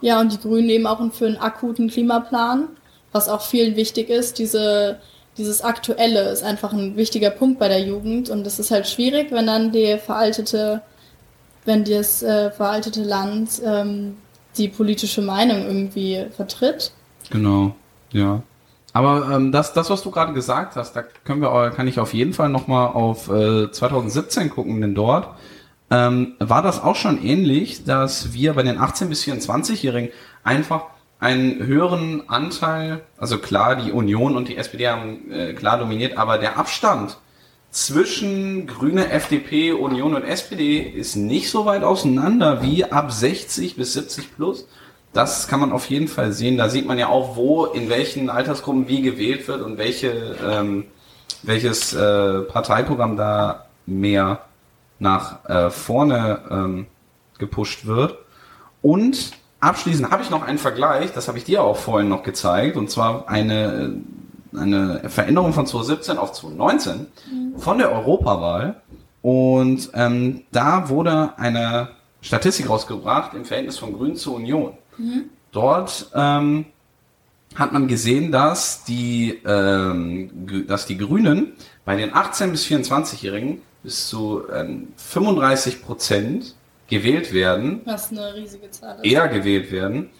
Ja, 0.00 0.20
und 0.22 0.32
die 0.32 0.38
Grünen 0.38 0.70
eben 0.70 0.86
auch 0.86 1.00
für 1.12 1.26
einen 1.26 1.36
akuten 1.36 1.88
Klimaplan, 1.90 2.68
was 3.12 3.28
auch 3.28 3.42
vielen 3.42 3.76
wichtig 3.76 4.08
ist, 4.08 4.38
diese 4.38 5.00
dieses 5.36 5.62
Aktuelle 5.62 6.30
ist 6.30 6.42
einfach 6.42 6.72
ein 6.72 6.96
wichtiger 6.96 7.30
Punkt 7.30 7.58
bei 7.58 7.68
der 7.68 7.82
Jugend 7.82 8.30
und 8.30 8.46
es 8.46 8.58
ist 8.58 8.70
halt 8.70 8.86
schwierig, 8.86 9.32
wenn 9.32 9.46
dann 9.46 9.72
die 9.72 9.98
veraltete, 9.98 10.82
wenn 11.64 11.84
das 11.84 12.22
äh, 12.22 12.50
veraltete 12.50 13.02
Land 13.02 13.60
ähm, 13.64 14.16
die 14.56 14.68
politische 14.68 15.22
Meinung 15.22 15.64
irgendwie 15.64 16.26
vertritt. 16.36 16.92
Genau, 17.30 17.74
ja. 18.12 18.42
Aber 18.92 19.28
ähm, 19.32 19.50
das, 19.50 19.72
das, 19.72 19.90
was 19.90 20.02
du 20.02 20.12
gerade 20.12 20.32
gesagt 20.34 20.76
hast, 20.76 20.94
da 20.94 21.02
können 21.02 21.40
wir, 21.40 21.70
kann 21.70 21.88
ich 21.88 21.98
auf 21.98 22.14
jeden 22.14 22.32
Fall 22.32 22.48
nochmal 22.48 22.88
auf 22.88 23.28
äh, 23.28 23.70
2017 23.70 24.50
gucken, 24.50 24.80
denn 24.80 24.94
dort 24.94 25.28
ähm, 25.90 26.34
war 26.38 26.62
das 26.62 26.80
auch 26.80 26.94
schon 26.94 27.22
ähnlich, 27.22 27.84
dass 27.84 28.32
wir 28.32 28.54
bei 28.54 28.62
den 28.62 28.78
18 28.78 29.08
bis 29.08 29.24
24-Jährigen 29.24 30.10
einfach 30.44 30.93
einen 31.24 31.64
höheren 31.64 32.28
Anteil, 32.28 33.00
also 33.16 33.38
klar, 33.38 33.76
die 33.76 33.92
Union 33.92 34.36
und 34.36 34.48
die 34.48 34.58
SPD 34.58 34.88
haben 34.88 35.32
äh, 35.32 35.54
klar 35.54 35.78
dominiert, 35.78 36.18
aber 36.18 36.36
der 36.36 36.58
Abstand 36.58 37.16
zwischen 37.70 38.66
Grüne, 38.66 39.10
FDP, 39.10 39.72
Union 39.72 40.14
und 40.14 40.24
SPD 40.24 40.80
ist 40.80 41.16
nicht 41.16 41.48
so 41.48 41.64
weit 41.64 41.82
auseinander 41.82 42.62
wie 42.62 42.84
ab 42.84 43.10
60 43.10 43.74
bis 43.74 43.94
70 43.94 44.36
plus. 44.36 44.68
Das 45.14 45.48
kann 45.48 45.60
man 45.60 45.72
auf 45.72 45.88
jeden 45.88 46.08
Fall 46.08 46.32
sehen. 46.32 46.58
Da 46.58 46.68
sieht 46.68 46.86
man 46.86 46.98
ja 46.98 47.08
auch, 47.08 47.36
wo, 47.36 47.64
in 47.64 47.88
welchen 47.88 48.28
Altersgruppen 48.28 48.86
wie 48.88 49.00
gewählt 49.00 49.48
wird 49.48 49.62
und 49.62 49.78
welche, 49.78 50.36
ähm, 50.46 50.84
welches 51.42 51.94
äh, 51.94 52.40
Parteiprogramm 52.42 53.16
da 53.16 53.64
mehr 53.86 54.44
nach 54.98 55.48
äh, 55.48 55.70
vorne 55.70 56.42
ähm, 56.50 56.86
gepusht 57.38 57.86
wird. 57.86 58.18
Und 58.82 59.32
Abschließend 59.64 60.10
habe 60.10 60.22
ich 60.22 60.28
noch 60.28 60.42
einen 60.42 60.58
Vergleich, 60.58 61.12
das 61.14 61.26
habe 61.26 61.38
ich 61.38 61.44
dir 61.44 61.62
auch 61.62 61.78
vorhin 61.78 62.10
noch 62.10 62.22
gezeigt, 62.22 62.76
und 62.76 62.90
zwar 62.90 63.30
eine, 63.30 63.94
eine 64.54 65.08
Veränderung 65.08 65.54
von 65.54 65.66
2017 65.66 66.18
auf 66.18 66.32
2019 66.32 67.06
mhm. 67.32 67.58
von 67.58 67.78
der 67.78 67.90
Europawahl. 67.90 68.82
Und 69.22 69.88
ähm, 69.94 70.42
da 70.52 70.90
wurde 70.90 71.32
eine 71.38 71.88
Statistik 72.20 72.68
rausgebracht 72.68 73.32
im 73.32 73.46
Verhältnis 73.46 73.78
von 73.78 73.94
Grün 73.94 74.16
zu 74.16 74.34
Union. 74.34 74.74
Mhm. 74.98 75.30
Dort 75.50 76.10
ähm, 76.14 76.66
hat 77.54 77.72
man 77.72 77.88
gesehen, 77.88 78.32
dass 78.32 78.84
die, 78.84 79.40
ähm, 79.46 80.66
dass 80.66 80.84
die 80.84 80.98
Grünen 80.98 81.54
bei 81.86 81.96
den 81.96 82.14
18 82.14 82.50
bis 82.50 82.66
24-Jährigen 82.66 83.62
bis 83.82 84.08
zu 84.08 84.42
ähm, 84.54 84.88
35 84.98 85.82
Prozent 85.82 86.54
gewählt 86.88 87.32
werden. 87.32 87.80
Was 87.84 88.10
eine 88.10 88.34
riesige 88.34 88.70
Zahl 88.70 88.96
ist. 88.96 89.04
Eher 89.04 89.28
gewählt 89.28 89.70
werden. 89.72 90.10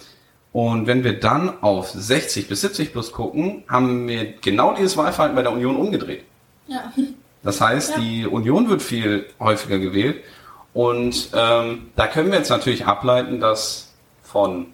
Und 0.53 0.87
wenn 0.87 1.03
wir 1.03 1.19
dann 1.19 1.63
auf 1.63 1.91
60 1.91 2.49
bis 2.49 2.61
70 2.61 2.93
plus 2.93 3.11
gucken, 3.11 3.65
haben 3.69 4.07
wir 4.07 4.35
genau 4.41 4.75
dieses 4.75 4.97
Wahlverhalten 4.97 5.35
bei 5.35 5.43
der 5.43 5.53
Union 5.53 5.77
umgedreht. 5.77 6.25
Ja. 6.69 6.93
Das 7.43 7.61
heißt, 7.61 7.97
ja. 7.97 7.99
die 7.99 8.27
Union 8.27 8.69
wird 8.69 8.81
viel 8.81 9.27
häufiger 9.41 9.79
gewählt. 9.79 10.23
Und 10.73 11.31
ähm, 11.35 11.91
da 11.97 12.07
können 12.07 12.31
wir 12.31 12.39
jetzt 12.39 12.51
natürlich 12.51 12.87
ableiten, 12.87 13.41
dass 13.41 13.93
von 14.23 14.67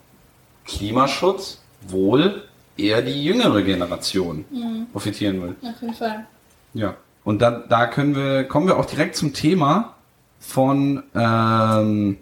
Klimaschutz 0.66 1.60
wohl 1.88 2.42
eher 2.76 3.02
die 3.02 3.24
jüngere 3.24 3.62
Generation 3.62 4.44
mhm. 4.50 4.86
profitieren 4.92 5.42
will. 5.42 5.56
Auf 5.62 5.80
jeden 5.80 5.94
Fall. 5.94 6.26
Ja. 6.74 6.94
Und 7.24 7.42
da, 7.42 7.50
da 7.50 7.86
können 7.86 8.14
wir, 8.14 8.44
kommen 8.44 8.66
wir 8.66 8.78
auch 8.78 8.86
direkt 8.86 9.16
zum 9.16 9.32
Thema 9.32 9.94
von 10.40 11.04
ähm, 11.14 12.16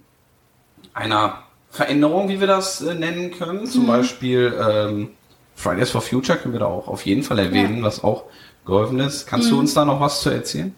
einer 0.92 1.44
Veränderung, 1.70 2.28
wie 2.28 2.40
wir 2.40 2.46
das 2.46 2.82
äh, 2.82 2.94
nennen 2.94 3.30
können. 3.30 3.66
Zum 3.66 3.86
Beispiel 3.86 4.52
ähm, 4.60 5.10
Fridays 5.54 5.90
for 5.90 6.02
Future 6.02 6.36
können 6.36 6.52
wir 6.54 6.60
da 6.60 6.66
auch 6.66 6.88
auf 6.88 7.06
jeden 7.06 7.22
Fall 7.22 7.38
erwähnen, 7.38 7.82
was 7.82 8.02
auch 8.02 8.24
geholfen 8.66 8.98
ist. 9.00 9.26
Kannst 9.26 9.50
du 9.50 9.58
uns 9.58 9.74
da 9.74 9.84
noch 9.84 10.00
was 10.00 10.20
zu 10.20 10.30
erzählen? 10.30 10.74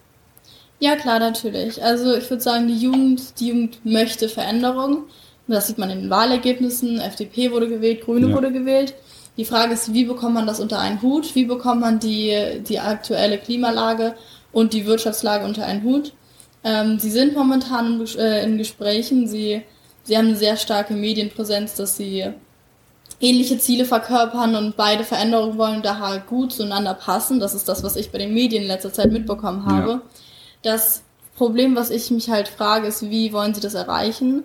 Ja, 0.79 0.97
klar, 0.97 1.19
natürlich. 1.19 1.83
Also 1.83 2.15
ich 2.15 2.29
würde 2.31 2.43
sagen, 2.43 2.69
die 2.69 2.79
Jugend, 2.79 3.39
die 3.41 3.49
Jugend 3.49 3.85
möchte 3.85 4.29
Veränderung. 4.29 5.05
Das 5.47 5.67
sieht 5.67 5.79
man 5.79 5.91
in 5.91 6.03
den 6.03 6.11
Wahlergebnissen. 6.11 7.01
FDP 7.01 7.51
wurde 7.51 7.69
gewählt, 7.69 8.03
Grüne 8.03 8.29
Ja. 8.29 8.35
wurde 8.35 8.53
gewählt. 8.53 8.95
Die 9.37 9.45
Frage 9.45 9.73
ist, 9.75 9.93
wie 9.93 10.05
bekommt 10.05 10.35
man 10.35 10.47
das 10.47 10.61
unter 10.61 10.79
einen 10.79 11.03
Hut? 11.03 11.35
Wie 11.35 11.45
bekommt 11.45 11.81
man 11.81 11.99
die, 11.99 12.61
die 12.67 12.79
aktuelle 12.79 13.39
Klimalage 13.39 14.15
und 14.53 14.73
die 14.73 14.87
Wirtschaftslage 14.87 15.45
unter 15.45 15.67
einen 15.67 15.83
Hut? 15.83 16.13
Ähm, 16.63 16.99
sie 16.99 17.11
sind 17.11 17.35
momentan 17.35 18.01
in, 18.01 18.19
äh, 18.19 18.45
in 18.45 18.59
Gesprächen. 18.59 19.27
Sie, 19.29 19.63
sie 20.03 20.17
haben 20.17 20.29
eine 20.29 20.37
sehr 20.37 20.57
starke 20.57 20.95
Medienpräsenz, 20.95 21.75
dass 21.75 21.97
sie 21.97 22.27
ähnliche 23.21 23.59
Ziele 23.59 23.85
verkörpern 23.85 24.55
und 24.55 24.77
beide 24.77 25.05
Veränderungen 25.05 25.59
wollen, 25.59 25.83
daher 25.83 26.21
gut 26.21 26.53
zueinander 26.53 26.95
passen. 26.95 27.41
Das 27.41 27.55
ist 27.55 27.69
das, 27.69 27.83
was 27.83 27.97
ich 27.97 28.11
bei 28.11 28.19
den 28.19 28.33
Medien 28.35 28.63
in 28.63 28.69
letzter 28.69 28.93
Zeit 28.93 29.13
mitbekommen 29.13 29.67
habe. 29.67 29.91
Ja. 29.91 30.03
Das 30.63 31.03
Problem, 31.37 31.77
was 31.77 31.91
ich 31.91 32.11
mich 32.11 32.31
halt 32.31 32.49
frage, 32.49 32.87
ist, 32.87 33.03
wie 33.11 33.33
wollen 33.33 33.55
sie 33.55 33.61
das 33.61 33.75
erreichen? 33.75 34.45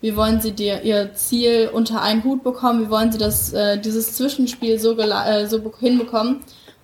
Wie 0.00 0.16
wollen 0.16 0.40
sie 0.42 0.52
dir, 0.52 0.82
ihr 0.82 1.14
Ziel 1.14 1.70
unter 1.72 2.02
einen 2.02 2.24
Hut 2.24 2.44
bekommen? 2.44 2.82
Wie 2.82 2.90
wollen 2.90 3.10
sie 3.10 3.18
das, 3.18 3.54
äh, 3.54 3.78
dieses 3.78 4.14
Zwischenspiel 4.14 4.78
so, 4.78 4.98
äh, 4.98 5.46
so 5.46 5.60
be- 5.60 5.72
hinbekommen, 5.80 6.40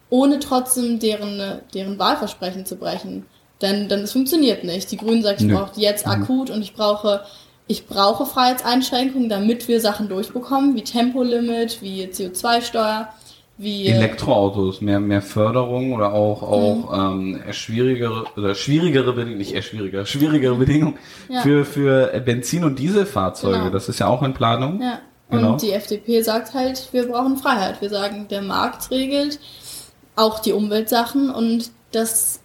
ohne 0.08 0.40
trotzdem 0.40 0.99
deren, 0.99 1.60
deren 1.75 1.99
Wahlversprechen 1.99 2.64
zu 2.64 2.76
brechen? 2.76 3.26
Denn, 3.62 3.88
denn 3.88 4.00
es 4.00 4.12
funktioniert 4.12 4.64
nicht. 4.64 4.90
Die 4.90 4.97
Grünen 4.97 5.23
sagen, 5.23 5.37
ich 5.40 5.47
Nö. 5.47 5.55
brauche 5.57 5.79
jetzt 5.81 6.07
akut 6.07 6.50
und 6.50 6.62
ich 6.62 6.75
brauche, 6.75 7.23
ich 7.67 7.87
brauche 7.87 8.25
Freiheitseinschränkungen, 8.26 9.29
damit 9.29 9.69
wir 9.69 9.81
Sachen 9.81 10.09
durchbekommen, 10.09 10.75
wie 10.76 10.83
Tempolimit, 10.83 11.83
wie 11.83 12.05
CO2-Steuer, 12.07 13.09
wie 13.59 13.88
Elektroautos, 13.88 14.81
mehr, 14.81 15.00
mehr 15.00 15.21
Förderung 15.21 15.93
oder 15.93 16.14
auch, 16.14 16.43
auch 16.43 16.90
Mhm. 16.90 17.37
ähm, 17.45 17.52
schwierigere 17.52 18.25
oder 18.37 18.55
schwierigere 18.55 19.12
Bedingungen, 19.12 19.37
nicht 19.38 19.52
eher 19.52 19.61
schwieriger, 19.61 20.07
schwierigere 20.07 20.55
Bedingungen 20.55 20.97
Ja. 21.29 21.43
für, 21.43 21.67
für 21.67 22.07
Benzin- 22.25 22.64
und 22.64 22.79
Dieselfahrzeuge. 22.79 23.59
Genau. 23.59 23.71
Das 23.71 23.90
ist 23.90 23.99
ja 24.00 24.07
auch 24.07 24.23
in 24.23 24.33
Planung. 24.33 24.81
Ja. 24.81 25.00
Genau. 25.31 25.52
Und 25.52 25.62
die 25.62 25.73
FDP 25.73 26.23
sagt 26.23 26.55
halt, 26.55 26.88
wir 26.93 27.07
brauchen 27.07 27.37
Freiheit. 27.37 27.81
Wir 27.83 27.90
sagen, 27.90 28.26
der 28.31 28.43
Markt 28.43 28.90
regelt 28.90 29.38
auch 30.17 30.40
die 30.40 30.52
Umweltsachen 30.55 31.31
und 31.31 31.71
das 31.93 32.40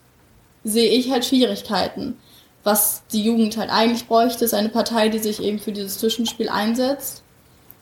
sehe 0.65 0.89
ich 0.89 1.09
halt 1.11 1.23
Schwierigkeiten. 1.23 2.17
Was 2.65 3.03
die 3.13 3.23
Jugend 3.23 3.55
halt 3.57 3.69
eigentlich 3.71 4.07
bräuchte, 4.07 4.43
ist 4.43 4.53
eine 4.53 4.69
Partei, 4.69 5.07
die 5.07 5.19
sich 5.19 5.41
eben 5.41 5.59
für 5.59 5.71
dieses 5.71 5.99
Zwischenspiel 5.99 6.49
einsetzt. 6.49 7.21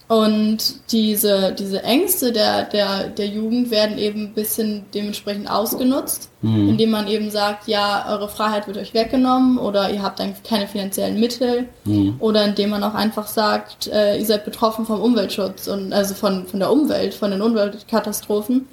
Und 0.09 0.91
diese, 0.91 1.53
diese 1.57 1.81
Ängste 1.83 2.33
der, 2.33 2.63
der, 2.65 3.07
der 3.07 3.25
Jugend 3.27 3.71
werden 3.71 3.97
eben 3.97 4.23
ein 4.25 4.33
bisschen 4.33 4.85
dementsprechend 4.93 5.49
ausgenutzt, 5.49 6.29
Mhm. 6.41 6.69
indem 6.69 6.91
man 6.91 7.07
eben 7.07 7.31
sagt, 7.31 7.69
ja, 7.69 8.05
eure 8.09 8.27
Freiheit 8.27 8.67
wird 8.67 8.77
euch 8.77 8.93
weggenommen 8.93 9.57
oder 9.57 9.89
ihr 9.91 10.03
habt 10.03 10.19
dann 10.19 10.35
keine 10.47 10.67
finanziellen 10.67 11.17
Mittel 11.21 11.69
Mhm. 11.85 12.17
oder 12.19 12.43
indem 12.43 12.71
man 12.71 12.83
auch 12.83 12.93
einfach 12.95 13.27
sagt, 13.27 13.87
äh, 13.87 14.17
ihr 14.19 14.25
seid 14.25 14.43
betroffen 14.43 14.85
vom 14.85 14.99
Umweltschutz 15.01 15.67
und 15.67 15.93
also 15.93 16.13
von, 16.13 16.45
von 16.47 16.59
der 16.59 16.69
Umwelt, 16.69 17.13
von 17.13 17.31
den 17.31 17.41
Umweltkatastrophen. 17.41 18.67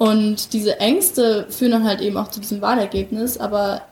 Und 0.00 0.54
diese 0.54 0.80
Ängste 0.80 1.44
führen 1.50 1.72
dann 1.72 1.84
halt 1.84 2.00
eben 2.00 2.16
auch 2.16 2.28
zu 2.28 2.40
diesem 2.40 2.62
Wahlergebnis, 2.62 3.36
aber 3.36 3.82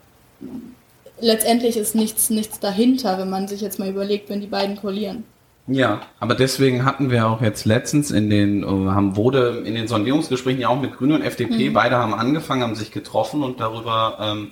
letztendlich 1.20 1.76
ist 1.76 1.94
nichts, 1.94 2.30
nichts 2.30 2.60
dahinter, 2.60 3.18
wenn 3.18 3.28
man 3.28 3.46
sich 3.46 3.60
jetzt 3.60 3.78
mal 3.78 3.90
überlegt, 3.90 4.30
wenn 4.30 4.40
die 4.40 4.46
beiden 4.46 4.76
koalieren. 4.76 5.24
Ja, 5.66 6.00
aber 6.18 6.34
deswegen 6.34 6.86
hatten 6.86 7.10
wir 7.10 7.26
auch 7.26 7.42
jetzt 7.42 7.66
letztens 7.66 8.10
in 8.10 8.30
den, 8.30 8.62
äh, 8.62 8.66
haben 8.66 9.16
wurde 9.16 9.62
in 9.66 9.74
den 9.74 9.86
Sondierungsgesprächen 9.86 10.62
ja 10.62 10.68
auch 10.68 10.80
mit 10.80 10.96
Grünen 10.96 11.12
und 11.12 11.22
FDP, 11.22 11.68
beide 11.68 11.96
haben 11.96 12.14
angefangen, 12.14 12.62
haben 12.62 12.74
sich 12.74 12.90
getroffen 12.90 13.42
und 13.42 13.60
darüber 13.60 14.16
ähm, 14.18 14.48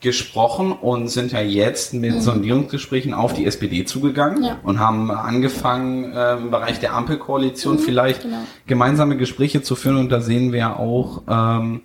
gesprochen 0.00 0.72
und 0.72 1.08
sind 1.08 1.32
ja 1.32 1.40
jetzt 1.40 1.94
mit 1.94 2.22
Sondierungsgesprächen 2.22 3.14
auf 3.14 3.32
die 3.32 3.46
SPD 3.46 3.84
zugegangen 3.84 4.44
Ja. 4.44 4.58
und 4.62 4.78
haben 4.78 5.10
angefangen, 5.10 6.12
äh, 6.12 6.34
im 6.34 6.50
Bereich 6.50 6.80
der 6.80 6.94
Ampelkoalition 6.94 7.78
vielleicht 7.78 8.22
genau. 8.22 8.38
gemeinsame 8.66 9.16
Gespräche 9.16 9.62
zu 9.62 9.74
führen 9.74 9.96
und 9.96 10.10
da 10.10 10.20
sehen 10.20 10.52
wir 10.52 10.78
auch, 10.78 11.22
ähm, 11.28 11.80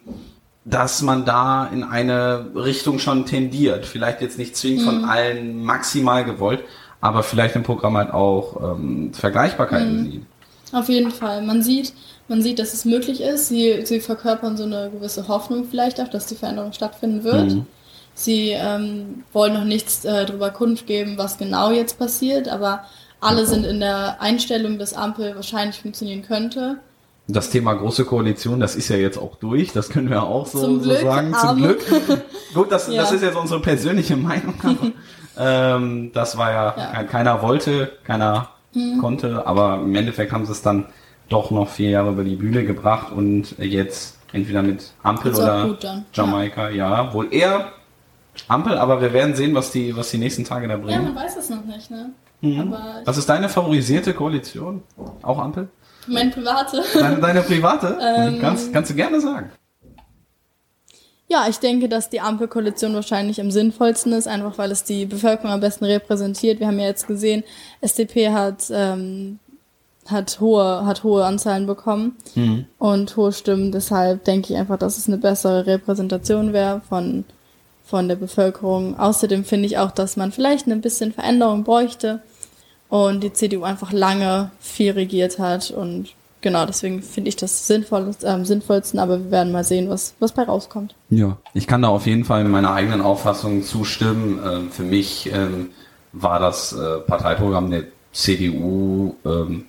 dass 0.65 1.01
man 1.01 1.25
da 1.25 1.67
in 1.73 1.83
eine 1.83 2.51
Richtung 2.53 2.99
schon 2.99 3.25
tendiert. 3.25 3.85
Vielleicht 3.85 4.21
jetzt 4.21 4.37
nicht 4.37 4.55
zwingend 4.55 4.83
von 4.83 5.05
allen 5.05 5.63
maximal 5.63 6.23
gewollt, 6.23 6.59
aber 6.99 7.23
vielleicht 7.23 7.55
im 7.55 7.63
Programm 7.63 7.97
halt 7.97 8.11
auch 8.13 8.75
ähm, 8.75 9.11
Vergleichbarkeiten 9.13 10.11
sieht. 10.11 10.25
Auf 10.73 10.87
jeden 10.87 11.11
Fall. 11.11 11.41
Man 11.41 11.63
sieht, 11.63 11.93
man 12.27 12.41
sieht, 12.41 12.59
dass 12.59 12.73
es 12.73 12.85
möglich 12.85 13.21
ist. 13.21 13.47
Sie, 13.49 13.81
sie 13.85 13.99
verkörpern 13.99 14.55
so 14.55 14.63
eine 14.63 14.89
gewisse 14.91 15.27
Hoffnung 15.27 15.65
vielleicht 15.69 15.99
auch, 15.99 16.07
dass 16.09 16.27
die 16.27 16.35
Veränderung 16.35 16.73
stattfinden 16.73 17.23
wird. 17.23 17.57
Mhm. 18.21 18.23
Sie 18.23 18.49
ähm, 18.51 19.23
wollen 19.33 19.53
noch 19.53 19.63
nichts 19.63 20.05
äh, 20.05 20.25
darüber 20.25 20.49
kundgeben, 20.51 21.17
was 21.17 21.37
genau 21.37 21.71
jetzt 21.71 21.97
passiert, 21.99 22.47
aber 22.47 22.85
alle 23.19 23.45
sind 23.45 23.65
in 23.65 23.79
der 23.79 24.21
Einstellung, 24.21 24.79
dass 24.79 24.93
Ampel 24.93 25.35
wahrscheinlich 25.35 25.79
funktionieren 25.81 26.23
könnte. 26.23 26.77
Das 27.27 27.49
Thema 27.49 27.73
große 27.75 28.03
Koalition, 28.05 28.59
das 28.59 28.75
ist 28.75 28.89
ja 28.89 28.95
jetzt 28.97 29.17
auch 29.17 29.35
durch, 29.35 29.71
das 29.73 29.89
können 29.89 30.09
wir 30.09 30.23
auch 30.23 30.47
so, 30.47 30.59
Zum 30.59 30.79
so 30.81 30.89
Glück, 30.89 31.01
sagen. 31.01 31.35
Zum 31.39 31.55
Glück. 31.57 31.79
Gut, 32.53 32.71
das, 32.71 32.87
Ja. 32.87 33.01
das 33.03 33.11
ist 33.11 33.21
jetzt 33.23 33.37
unsere 33.37 33.61
persönliche 33.61 34.17
Meinung. 34.17 34.55
Aber, 34.63 34.91
ähm, 35.77 36.11
das 36.13 36.37
war 36.37 36.51
ja, 36.51 36.65
Ja. 36.75 36.87
Mhm. 36.89 36.93
kein- 36.93 37.07
keiner 37.09 37.41
wollte, 37.41 37.91
keiner 38.05 38.49
konnte, 39.01 39.45
aber 39.45 39.81
im 39.83 39.93
Endeffekt 39.95 40.31
haben 40.31 40.45
sie 40.45 40.53
es 40.53 40.61
dann 40.61 40.85
doch 41.29 41.51
noch 41.51 41.67
vier 41.69 41.89
Jahre 41.89 42.11
über 42.11 42.23
die 42.23 42.35
Bühne 42.37 42.63
gebracht 42.63 43.11
und 43.11 43.57
jetzt 43.59 44.17
entweder 44.31 44.61
mit 44.63 44.91
Ampel 45.03 45.35
oder. 45.35 45.77
Jamaika, 46.13 46.69
ja. 46.69 47.13
wohl 47.13 47.27
eher 47.33 47.71
Ampel, 48.47 48.77
aber 48.77 49.01
wir 49.01 49.13
werden 49.13 49.35
sehen, 49.35 49.53
was 49.55 49.71
die, 49.71 49.95
was 49.95 50.11
die 50.11 50.17
nächsten 50.17 50.43
Tage 50.45 50.67
da 50.67 50.75
Ja, 50.75 50.79
bringen. 50.79 51.03
man 51.13 51.15
weiß 51.15 51.35
es 51.37 51.49
noch 51.49 51.65
nicht, 51.65 51.91
ne? 51.91 52.11
Mhm. 52.41 52.73
Was 53.05 53.17
ist 53.17 53.29
deine 53.29 53.49
favorisierte 53.49 54.13
Koalition? 54.13 54.83
Auch 55.21 55.37
Ampel? 55.39 55.67
mein 56.07 56.31
private. 56.31 56.81
Deine, 56.95 57.17
deine 57.19 57.41
private? 57.41 57.97
Ähm. 58.01 58.39
kannst, 58.41 58.73
kannst 58.73 58.89
du 58.89 58.95
gerne 58.95 59.21
sagen. 59.21 59.51
Ja, 61.27 61.45
ich 61.47 61.59
denke, 61.59 61.87
dass 61.87 62.09
die 62.09 62.19
Ampelkoalition 62.19 62.93
wahrscheinlich 62.93 63.39
am 63.39 63.51
sinnvollsten 63.51 64.11
ist, 64.13 64.27
einfach 64.27 64.57
weil 64.57 64.71
es 64.71 64.83
die 64.83 65.05
Bevölkerung 65.05 65.51
am 65.51 65.59
besten 65.61 65.85
repräsentiert. 65.85 66.59
Wir 66.59 66.67
haben 66.67 66.79
ja 66.79 66.87
jetzt 66.87 67.07
gesehen, 67.07 67.43
SDP 67.81 68.31
hat, 68.31 68.63
ähm, 68.71 69.39
hat 70.07 70.39
hohe, 70.41 70.85
hat 70.85 71.03
hohe 71.03 71.23
Anzahlen 71.23 71.67
bekommen 71.67 72.17
und 72.79 73.15
hohe 73.15 73.31
Stimmen. 73.31 73.71
Deshalb 73.71 74.25
denke 74.25 74.51
ich 74.53 74.59
einfach, 74.59 74.77
dass 74.77 74.97
es 74.97 75.07
eine 75.07 75.17
bessere 75.19 75.65
Repräsentation 75.67 76.51
wäre 76.51 76.81
von, 76.89 77.23
von 77.91 78.07
der 78.07 78.15
Bevölkerung. 78.15 78.97
Außerdem 78.97 79.43
finde 79.43 79.65
ich 79.67 79.77
auch, 79.77 79.91
dass 79.91 80.15
man 80.15 80.31
vielleicht 80.31 80.65
ein 80.67 80.81
bisschen 80.81 81.11
Veränderung 81.11 81.65
bräuchte 81.65 82.21
und 82.87 83.21
die 83.21 83.33
CDU 83.33 83.63
einfach 83.63 83.91
lange 83.91 84.49
viel 84.61 84.93
regiert 84.93 85.39
hat 85.39 85.71
und 85.71 86.13
genau, 86.39 86.65
deswegen 86.65 87.03
finde 87.03 87.27
ich 87.27 87.35
das 87.35 87.67
sinnvoll, 87.67 88.15
ähm, 88.23 88.45
sinnvollsten, 88.45 88.97
aber 88.97 89.25
wir 89.25 89.31
werden 89.31 89.51
mal 89.51 89.65
sehen, 89.65 89.89
was, 89.89 90.15
was 90.19 90.31
bei 90.31 90.43
rauskommt. 90.43 90.95
Ja, 91.09 91.37
ich 91.53 91.67
kann 91.67 91.81
da 91.81 91.89
auf 91.89 92.07
jeden 92.07 92.23
Fall 92.23 92.45
meiner 92.45 92.73
eigenen 92.73 93.01
Auffassung 93.01 93.63
zustimmen. 93.63 94.39
Ähm, 94.45 94.71
für 94.71 94.83
mich 94.83 95.29
ähm, 95.33 95.71
war 96.13 96.39
das 96.39 96.71
äh, 96.71 96.99
Parteiprogramm 96.99 97.71
der 97.71 97.83
CDU 98.13 99.15
ähm, 99.25 99.65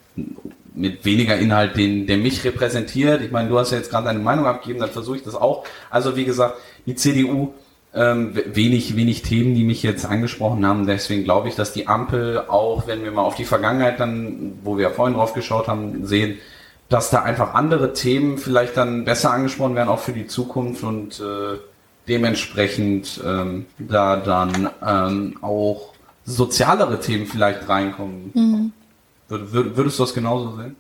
mit 0.75 1.05
weniger 1.05 1.37
Inhalt, 1.37 1.77
den, 1.77 2.07
der 2.07 2.19
mich 2.19 2.45
repräsentiert. 2.45 3.21
Ich 3.21 3.33
meine, 3.33 3.49
du 3.49 3.59
hast 3.59 3.73
ja 3.73 3.79
jetzt 3.79 3.91
gerade 3.91 4.07
deine 4.07 4.21
Meinung 4.21 4.47
abgegeben, 4.47 4.79
dann 4.79 4.91
versuche 4.91 5.17
ich 5.17 5.25
das 5.25 5.35
auch. 5.35 5.65
Also 5.91 6.17
wie 6.17 6.25
gesagt, 6.25 6.57
die 6.87 6.95
CDU 6.95 7.53
ähm, 7.95 8.35
we- 8.35 8.57
wenig, 8.57 8.97
wenig 8.97 9.23
Themen, 9.23 9.55
die 9.55 9.65
mich 9.65 9.83
jetzt 9.83 10.05
angesprochen 10.07 10.67
haben. 10.67 10.87
Deswegen 10.87 11.25
glaube 11.25 11.49
ich, 11.49 11.55
dass 11.55 11.73
die 11.73 11.89
Ampel 11.89 12.45
auch, 12.49 12.87
wenn 12.87 13.03
wir 13.05 13.11
mal 13.13 13.23
auf 13.23 13.35
die 13.37 13.45
Vergangenheit 13.45 14.01
dann, 14.01 14.59
wo 14.65 14.77
wir 14.77 14.85
ja 14.85 14.91
vorhin 14.91 15.15
drauf 15.17 15.35
geschaut 15.35 15.69
haben, 15.69 16.07
sehen, 16.07 16.39
dass 16.89 17.11
da 17.11 17.23
einfach 17.23 17.55
andere 17.55 17.93
Themen 17.93 18.39
vielleicht 18.39 18.77
dann 18.77 19.05
besser 19.05 19.31
angesprochen 19.33 19.75
werden, 19.75 19.89
auch 19.89 19.99
für 19.99 20.13
die 20.13 20.27
Zukunft 20.27 20.83
und 20.85 21.21
äh, 21.21 21.59
dementsprechend 22.09 23.21
ähm, 23.25 23.67
da 23.79 24.17
dann 24.17 24.71
ähm, 24.87 25.37
auch 25.43 25.91
sozialere 26.25 27.01
Themen 27.01 27.27
vielleicht 27.27 27.69
reinkommen. 27.69 28.73
Würd, 29.29 29.53
würd, 29.53 29.77
würdest 29.77 29.99
du 29.99 30.03
das 30.05 30.15
genauso 30.15 30.57
sehen? 30.57 30.77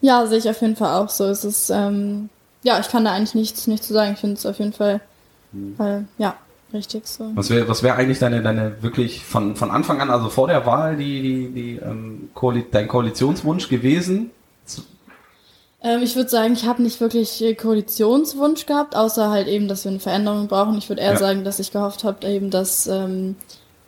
Ja, 0.00 0.26
sehe 0.26 0.38
ich 0.38 0.48
auf 0.48 0.60
jeden 0.60 0.76
Fall 0.76 0.94
auch 1.02 1.08
so. 1.08 1.24
Es 1.24 1.44
ist, 1.44 1.70
ähm, 1.70 2.28
ja, 2.62 2.78
ich 2.80 2.88
kann 2.88 3.04
da 3.04 3.12
eigentlich 3.12 3.34
nichts, 3.34 3.66
nichts 3.66 3.86
zu 3.88 3.92
sagen. 3.94 4.12
Ich 4.14 4.20
finde 4.20 4.36
es 4.36 4.46
auf 4.46 4.58
jeden 4.58 4.72
Fall, 4.72 5.00
weil, 5.52 6.06
ja, 6.18 6.36
richtig 6.72 7.06
so. 7.06 7.30
Was 7.34 7.50
wäre 7.50 7.68
was 7.68 7.82
wär 7.82 7.96
eigentlich 7.96 8.18
deine, 8.18 8.42
deine 8.42 8.82
wirklich 8.82 9.24
von, 9.24 9.56
von 9.56 9.70
Anfang 9.70 10.00
an, 10.00 10.10
also 10.10 10.28
vor 10.28 10.48
der 10.48 10.66
Wahl, 10.66 10.96
die, 10.96 11.22
die, 11.22 11.48
die 11.48 11.76
ähm, 11.76 12.30
Koali 12.34 12.64
dein 12.70 12.88
Koalitionswunsch 12.88 13.68
gewesen? 13.68 14.30
Ähm, 15.82 16.02
ich 16.02 16.16
würde 16.16 16.28
sagen, 16.30 16.54
ich 16.54 16.64
habe 16.66 16.82
nicht 16.82 17.00
wirklich 17.00 17.42
äh, 17.44 17.54
Koalitionswunsch 17.54 18.66
gehabt, 18.66 18.96
außer 18.96 19.30
halt 19.30 19.46
eben, 19.46 19.68
dass 19.68 19.84
wir 19.84 19.90
eine 19.90 20.00
Veränderung 20.00 20.48
brauchen. 20.48 20.78
Ich 20.78 20.88
würde 20.88 21.02
eher 21.02 21.12
Ja. 21.12 21.18
sagen, 21.18 21.44
dass 21.44 21.58
ich 21.58 21.70
gehofft 21.70 22.02
habe, 22.02 22.26
eben, 22.26 22.50
dass, 22.50 22.86
ähm, 22.86 23.36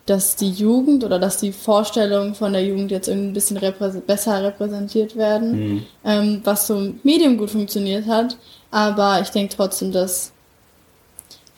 dass 0.06 0.36
die 0.36 0.50
Jugend 0.50 1.02
oder 1.04 1.18
dass 1.18 1.38
die 1.38 1.52
Vorstellungen 1.52 2.34
von 2.34 2.52
der 2.52 2.64
Jugend 2.64 2.90
jetzt 2.90 3.08
irgendwie 3.08 3.28
ein 3.30 3.34
bisschen 3.34 3.56
reprä 3.56 3.90
besser 4.06 4.42
repräsentiert 4.42 5.16
werden, 5.16 5.50
mhm. 5.74 5.82
ähm, 6.04 6.40
was 6.44 6.66
so 6.66 6.92
Medium 7.02 7.36
gut 7.36 7.50
funktioniert 7.50 8.06
hat. 8.06 8.36
Aber 8.70 9.20
ich 9.20 9.30
denke 9.30 9.54
trotzdem, 9.56 9.90
dass, 9.92 10.32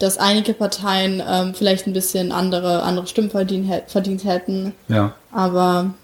dass 0.00 0.18
einige 0.18 0.54
Parteien 0.54 1.22
ähm, 1.26 1.54
vielleicht 1.54 1.86
ein 1.86 1.92
bisschen 1.92 2.32
andere, 2.32 2.82
andere 2.82 3.06
Stimmen 3.06 3.30
verdient, 3.30 3.70
verdient 3.86 4.24
hätten. 4.24 4.74
Ja. 4.88 5.14
Aber 5.30 5.94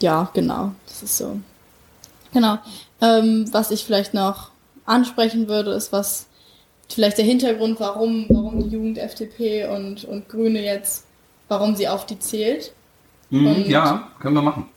ja, 0.00 0.28
genau, 0.34 0.72
das 0.86 1.04
ist 1.04 1.18
so. 1.18 1.38
Genau. 2.32 2.58
Ähm, 3.00 3.44
was 3.52 3.70
ich 3.70 3.84
vielleicht 3.84 4.14
noch 4.14 4.50
ansprechen 4.84 5.46
würde, 5.46 5.70
ist, 5.72 5.92
was 5.92 6.26
vielleicht 6.88 7.18
der 7.18 7.24
Hintergrund, 7.24 7.78
warum, 7.78 8.26
warum 8.28 8.60
die 8.62 8.74
Jugend 8.74 8.98
FDP 8.98 9.68
und, 9.68 10.04
und 10.04 10.28
Grüne 10.28 10.60
jetzt 10.60 11.04
warum 11.52 11.76
sie 11.76 11.86
auf 11.86 12.06
die 12.06 12.18
zählt. 12.18 12.72
Mhm, 13.30 13.64
ja, 13.66 14.08
können 14.20 14.34
wir 14.34 14.42
machen. 14.42 14.68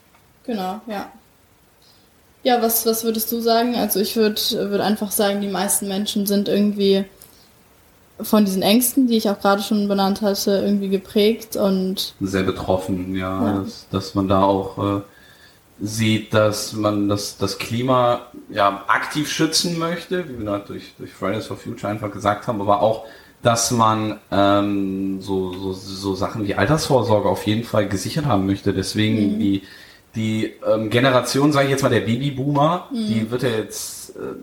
Genau, 0.45 0.81
ja. 0.87 1.11
Ja, 2.43 2.61
was, 2.61 2.85
was 2.85 3.03
würdest 3.03 3.31
du 3.31 3.39
sagen? 3.39 3.75
Also 3.75 3.99
ich 3.99 4.15
würde 4.15 4.39
würd 4.51 4.81
einfach 4.81 5.11
sagen, 5.11 5.41
die 5.41 5.47
meisten 5.47 5.87
Menschen 5.87 6.25
sind 6.27 6.47
irgendwie 6.47 7.05
von 8.21 8.45
diesen 8.45 8.61
Ängsten, 8.61 9.07
die 9.07 9.17
ich 9.17 9.29
auch 9.29 9.39
gerade 9.39 9.61
schon 9.61 9.87
benannt 9.87 10.21
hatte, 10.21 10.61
irgendwie 10.63 10.89
geprägt 10.89 11.55
und 11.55 12.15
sehr 12.21 12.43
betroffen, 12.43 13.15
ja, 13.15 13.45
ja. 13.45 13.59
Dass, 13.59 13.87
dass, 13.89 14.15
man 14.15 14.27
da 14.27 14.43
auch 14.43 14.99
äh, 14.99 15.01
sieht, 15.81 16.33
dass 16.33 16.73
man 16.73 17.09
das, 17.09 17.37
das 17.37 17.57
Klima 17.57 18.27
ja 18.49 18.85
aktiv 18.87 19.29
schützen 19.29 19.77
möchte, 19.77 20.29
wie 20.29 20.43
wir 20.43 20.59
durch, 20.59 20.93
durch 20.97 21.11
Fridays 21.11 21.47
for 21.47 21.57
Future 21.57 21.91
einfach 21.91 22.11
gesagt 22.11 22.47
haben, 22.47 22.61
aber 22.61 22.81
auch 22.81 23.05
dass 23.45 23.69
man 23.69 24.19
ähm, 24.31 25.21
so, 25.21 25.53
so, 25.53 25.73
so 25.73 26.15
Sachen 26.15 26.47
wie 26.47 26.55
Altersvorsorge 26.55 27.29
auf 27.29 27.45
jeden 27.45 27.63
Fall 27.63 27.87
gesichert 27.87 28.25
haben 28.25 28.47
möchte. 28.47 28.73
Deswegen 28.73 29.35
mhm. 29.35 29.39
die, 29.39 29.61
die 30.15 30.53
ähm, 30.67 30.89
Generation, 30.89 31.51
sage 31.51 31.65
ich 31.65 31.71
jetzt 31.71 31.83
mal, 31.83 31.89
der 31.89 31.99
Babyboomer, 31.99 32.87
mhm. 32.91 33.07
die 33.07 33.29
wird 33.29 33.43
ja 33.43 33.49
jetzt 33.49 34.15
äh, 34.15 34.33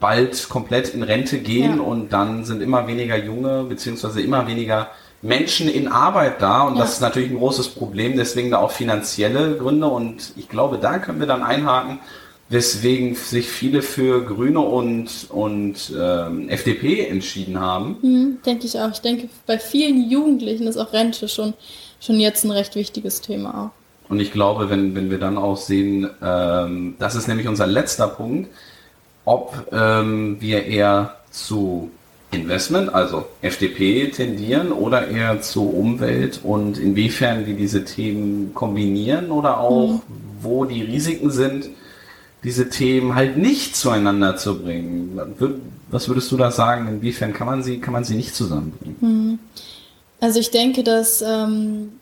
bald 0.00 0.48
komplett 0.48 0.94
in 0.94 1.02
Rente 1.02 1.38
gehen 1.38 1.76
ja. 1.76 1.82
und 1.82 2.12
dann 2.12 2.44
sind 2.44 2.62
immer 2.62 2.86
weniger 2.86 3.16
junge 3.16 3.64
beziehungsweise 3.64 4.20
immer 4.20 4.46
weniger 4.48 4.88
Menschen 5.22 5.68
in 5.68 5.88
Arbeit 5.88 6.40
da 6.40 6.62
und 6.62 6.74
ja. 6.74 6.80
das 6.80 6.94
ist 6.94 7.00
natürlich 7.00 7.30
ein 7.30 7.38
großes 7.38 7.68
Problem, 7.68 8.16
deswegen 8.16 8.50
da 8.50 8.58
auch 8.58 8.70
finanzielle 8.70 9.56
Gründe 9.56 9.86
und 9.86 10.32
ich 10.36 10.48
glaube, 10.48 10.78
da 10.78 10.98
können 10.98 11.20
wir 11.20 11.26
dann 11.26 11.42
einhaken, 11.42 12.00
weswegen 12.48 13.14
sich 13.14 13.48
viele 13.48 13.82
für 13.82 14.24
Grüne 14.24 14.60
und, 14.60 15.28
und 15.28 15.92
ähm, 15.96 16.48
FDP 16.48 17.06
entschieden 17.06 17.60
haben. 17.60 17.96
Hm, 18.00 18.38
denke 18.44 18.66
ich 18.66 18.78
auch. 18.78 18.90
Ich 18.90 19.00
denke, 19.00 19.28
bei 19.46 19.58
vielen 19.58 20.10
Jugendlichen 20.10 20.66
ist 20.66 20.76
auch 20.76 20.92
Rente 20.92 21.28
schon, 21.28 21.54
schon 22.00 22.18
jetzt 22.18 22.44
ein 22.44 22.50
recht 22.50 22.74
wichtiges 22.74 23.20
Thema 23.20 23.66
auch. 23.66 24.10
Und 24.10 24.18
ich 24.18 24.32
glaube, 24.32 24.68
wenn, 24.68 24.96
wenn 24.96 25.10
wir 25.10 25.18
dann 25.18 25.38
auch 25.38 25.56
sehen, 25.56 26.10
ähm, 26.20 26.96
das 26.98 27.14
ist 27.14 27.28
nämlich 27.28 27.46
unser 27.46 27.68
letzter 27.68 28.08
Punkt, 28.08 28.50
ob 29.24 29.68
ähm, 29.72 30.36
wir 30.40 30.64
eher 30.66 31.16
zu 31.30 31.90
Investment, 32.32 32.94
also 32.94 33.26
FDP 33.42 34.08
tendieren 34.08 34.70
oder 34.72 35.08
eher 35.08 35.40
zu 35.40 35.68
Umwelt 35.68 36.40
und 36.42 36.78
inwiefern 36.78 37.46
wir 37.46 37.54
diese 37.54 37.84
Themen 37.84 38.54
kombinieren 38.54 39.30
oder 39.30 39.58
auch, 39.58 39.94
mhm. 39.94 40.02
wo 40.40 40.64
die 40.64 40.82
Risiken 40.82 41.30
sind, 41.30 41.70
diese 42.44 42.70
Themen 42.70 43.14
halt 43.14 43.36
nicht 43.36 43.76
zueinander 43.76 44.36
zu 44.36 44.62
bringen. 44.62 45.20
Was 45.90 46.08
würdest 46.08 46.30
du 46.32 46.36
da 46.36 46.50
sagen? 46.50 46.88
Inwiefern 46.88 47.32
kann 47.32 47.46
man 47.46 47.62
sie, 47.62 47.78
kann 47.78 47.92
man 47.92 48.04
sie 48.04 48.14
nicht 48.14 48.34
zusammenbringen? 48.34 48.96
Hm. 49.00 49.38
Also 50.20 50.38
ich 50.38 50.50
denke, 50.50 50.84
dass, 50.84 51.22
ähm, 51.22 51.92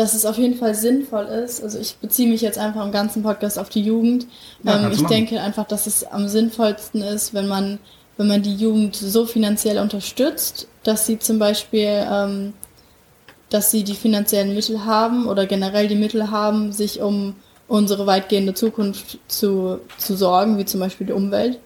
dass 0.00 0.14
es 0.14 0.24
auf 0.24 0.38
jeden 0.38 0.56
Fall 0.56 0.74
sinnvoll 0.74 1.26
ist. 1.26 1.62
Also 1.62 1.78
ich 1.78 1.96
beziehe 1.96 2.26
mich 2.26 2.40
jetzt 2.40 2.56
einfach 2.56 2.82
im 2.86 2.90
ganzen 2.90 3.22
Podcast 3.22 3.58
auf 3.58 3.68
die 3.68 3.82
Jugend. 3.82 4.26
Ja, 4.62 4.86
ähm, 4.86 4.92
ich 4.92 5.02
denke 5.04 5.38
einfach, 5.38 5.66
dass 5.66 5.86
es 5.86 6.04
am 6.04 6.26
sinnvollsten 6.26 7.02
ist, 7.02 7.34
wenn 7.34 7.46
man, 7.46 7.78
wenn 8.16 8.26
man 8.26 8.42
die 8.42 8.54
Jugend 8.54 8.96
so 8.96 9.26
finanziell 9.26 9.78
unterstützt, 9.78 10.68
dass 10.84 11.04
sie 11.04 11.18
zum 11.18 11.38
Beispiel, 11.38 12.06
ähm, 12.10 12.54
dass 13.50 13.70
sie 13.70 13.84
die 13.84 13.94
finanziellen 13.94 14.54
Mittel 14.54 14.86
haben 14.86 15.26
oder 15.26 15.44
generell 15.44 15.86
die 15.86 15.96
Mittel 15.96 16.30
haben, 16.30 16.72
sich 16.72 17.02
um 17.02 17.34
unsere 17.68 18.06
weitgehende 18.06 18.54
Zukunft 18.54 19.18
zu, 19.28 19.80
zu 19.98 20.16
sorgen, 20.16 20.56
wie 20.56 20.64
zum 20.64 20.80
Beispiel 20.80 21.08
die 21.08 21.12
Umwelt. 21.12 21.58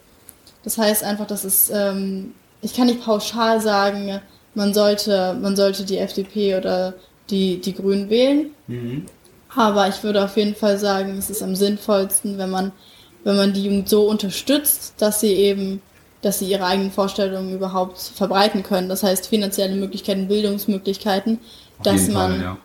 Das 0.64 0.76
heißt 0.76 1.04
einfach, 1.04 1.28
dass 1.28 1.44
es, 1.44 1.70
ähm, 1.72 2.34
ich 2.62 2.74
kann 2.74 2.88
nicht 2.88 3.04
pauschal 3.04 3.60
sagen, 3.60 4.20
man 4.54 4.74
sollte, 4.74 5.38
man 5.40 5.54
sollte 5.54 5.84
die 5.84 5.98
FDP 5.98 6.56
oder 6.56 6.94
die, 7.30 7.60
die 7.60 7.74
Grünen 7.74 8.10
wählen. 8.10 8.50
Mhm. 8.66 9.06
Aber 9.54 9.88
ich 9.88 10.02
würde 10.02 10.24
auf 10.24 10.36
jeden 10.36 10.54
Fall 10.54 10.78
sagen, 10.78 11.16
es 11.18 11.30
ist 11.30 11.42
am 11.42 11.54
sinnvollsten, 11.54 12.38
wenn 12.38 12.50
man, 12.50 12.72
wenn 13.22 13.36
man 13.36 13.52
die 13.52 13.64
Jugend 13.64 13.88
so 13.88 14.08
unterstützt, 14.08 14.94
dass 14.98 15.20
sie 15.20 15.32
eben, 15.32 15.80
dass 16.22 16.40
sie 16.40 16.46
ihre 16.46 16.64
eigenen 16.64 16.90
Vorstellungen 16.90 17.54
überhaupt 17.54 17.98
verbreiten 17.98 18.62
können. 18.62 18.88
Das 18.88 19.02
heißt 19.02 19.28
finanzielle 19.28 19.76
Möglichkeiten, 19.76 20.28
Bildungsmöglichkeiten, 20.28 21.38
dass 21.82 22.08
man, 22.08 22.32
Fall, 22.32 22.40
ja. 22.40 22.58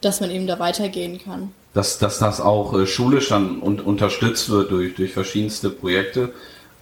dass 0.00 0.20
man 0.20 0.30
eben 0.30 0.46
da 0.46 0.58
weitergehen 0.58 1.20
kann 1.22 1.50
dass, 1.76 1.98
dass 1.98 2.18
das 2.18 2.40
auch 2.40 2.72
äh, 2.72 2.86
schulisch 2.86 3.28
dann 3.28 3.58
und 3.60 3.84
unterstützt 3.84 4.48
wird 4.48 4.70
durch, 4.70 4.94
durch 4.94 5.12
verschiedenste 5.12 5.68
Projekte. 5.68 6.32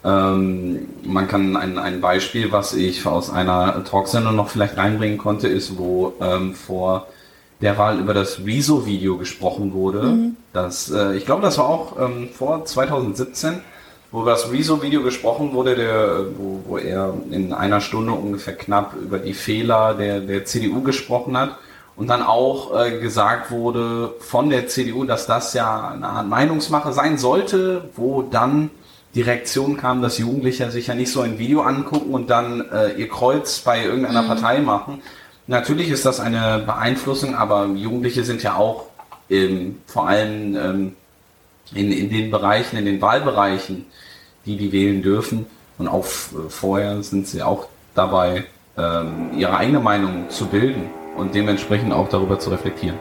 Ähm, 0.05 0.89
man 1.03 1.27
kann 1.27 1.57
ein, 1.57 1.79
ein 1.79 2.01
Beispiel, 2.01 2.53
was 2.53 2.75
ich 2.75 3.05
aus 3.05 3.29
einer 3.29 3.83
Talksendung 3.85 4.37
noch 4.37 4.51
vielleicht 4.51 4.77
reinbringen 4.77 5.19
konnte, 5.19 5.49
ist, 5.49 5.77
wo 5.79 6.15
ähm, 6.21 6.55
vor 6.55 7.09
der 7.65 7.79
Wahl 7.79 7.99
über 7.99 8.15
das 8.15 8.41
Rezo-Video 8.45 9.17
gesprochen 9.17 9.73
wurde. 9.73 10.03
Mhm. 10.03 10.37
Das, 10.53 10.91
äh, 10.91 11.17
ich 11.17 11.25
glaube, 11.25 11.43
das 11.43 11.59
war 11.59 11.67
auch 11.67 11.99
ähm, 12.01 12.29
vor 12.33 12.65
2017, 12.65 13.61
wo 14.13 14.23
über 14.23 14.31
das 14.31 14.53
Rezo-Video 14.53 15.03
gesprochen 15.03 15.53
wurde, 15.53 15.75
der, 15.75 16.27
wo, 16.37 16.61
wo 16.67 16.79
er 16.79 17.15
in 17.31 17.53
einer 17.53 17.81
Stunde 17.81 18.13
ungefähr 18.13 18.55
knapp 18.55 18.95
über 18.95 19.19
die 19.19 19.35
Fehler 19.35 19.95
der, 19.95 20.21
der 20.21 20.45
CDU 20.45 20.83
gesprochen 20.83 21.37
hat 21.37 21.57
und 21.97 22.09
dann 22.09 22.23
auch 22.23 22.79
äh, 22.79 23.01
gesagt 23.01 23.51
wurde 23.51 24.15
von 24.21 24.51
der 24.51 24.67
CDU, 24.69 25.05
dass 25.05 25.27
das 25.27 25.55
ja 25.55 25.89
eine 25.89 26.09
Art 26.09 26.29
Meinungsmache 26.29 26.93
sein 26.93 27.19
sollte, 27.19 27.89
wo 27.97 28.23
dann 28.23 28.71
die 29.15 29.23
Reaktion 29.23 29.77
kam, 29.77 30.03
dass 30.03 30.19
Jugendliche 30.19 30.71
sich 30.71 30.89
ja 30.89 30.95
nicht 30.95 31.13
so 31.13 31.21
ein 31.21 31.39
Video 31.39 31.63
angucken 31.63 32.13
und 32.13 32.31
dann 32.31 32.69
äh, 32.73 32.95
ihr 32.95 33.09
Kreuz 33.09 33.61
bei 33.61 33.85
irgendeiner 33.85 34.23
mhm. 34.23 34.27
Partei 34.27 34.61
machen. 34.61 35.03
Natürlich 35.47 35.91
ist 35.91 36.07
das 36.07 36.21
eine 36.21 36.63
Beeinflussung, 36.65 37.35
aber 37.35 37.67
Jugendliche 37.67 38.25
sind 38.25 38.43
ja 38.43 38.57
auch 38.57 38.87
ähm, 39.29 39.81
vor 39.87 40.09
allem 40.09 40.57
ähm, 40.57 40.97
in, 41.75 41.93
in 41.93 42.11
den 42.11 42.31
Bereichen, 42.31 42.77
in 42.77 42.87
den 42.87 43.01
Wahlbereichen, 43.01 43.87
die 44.47 44.57
die 44.57 44.73
wählen 44.73 45.03
dürfen 45.03 45.47
und 45.79 45.89
auch 45.89 46.05
vorher 46.05 47.03
sind 47.03 47.27
sie 47.27 47.43
auch 47.43 47.69
dabei, 47.95 48.45
ähm, 48.77 49.31
ihre 49.37 49.57
eigene 49.57 49.81
Meinung 49.81 50.31
zu 50.31 50.47
bilden 50.47 50.91
und 51.17 51.35
dementsprechend 51.35 51.93
auch 51.93 52.09
darüber 52.09 52.39
zu 52.39 52.51
reflektieren. 52.51 52.99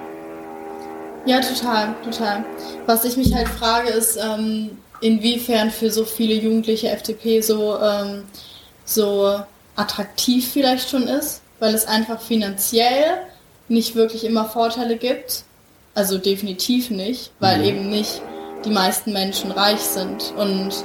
Ja, 1.25 1.39
total, 1.39 1.95
total. 2.03 2.43
Was 2.85 3.05
ich 3.05 3.15
mich 3.15 3.33
halt 3.33 3.47
frage, 3.47 3.89
ist, 3.89 4.17
ähm, 4.17 4.71
inwiefern 4.99 5.71
für 5.71 5.89
so 5.89 6.03
viele 6.03 6.33
Jugendliche 6.33 6.89
FDP 6.89 7.41
so, 7.41 7.79
ähm, 7.79 8.23
so 8.85 9.39
attraktiv 9.75 10.49
vielleicht 10.51 10.89
schon 10.89 11.03
ist, 11.03 11.41
weil 11.63 11.73
es 11.75 11.87
einfach 11.87 12.19
finanziell 12.19 13.05
nicht 13.69 13.95
wirklich 13.95 14.25
immer 14.25 14.43
Vorteile 14.43 14.97
gibt. 14.97 15.45
Also 15.95 16.17
definitiv 16.17 16.89
nicht, 16.89 17.31
weil 17.39 17.59
mhm. 17.59 17.63
eben 17.63 17.89
nicht 17.89 18.21
die 18.65 18.69
meisten 18.69 19.13
Menschen 19.13 19.49
reich 19.49 19.79
sind. 19.79 20.33
Und, 20.35 20.83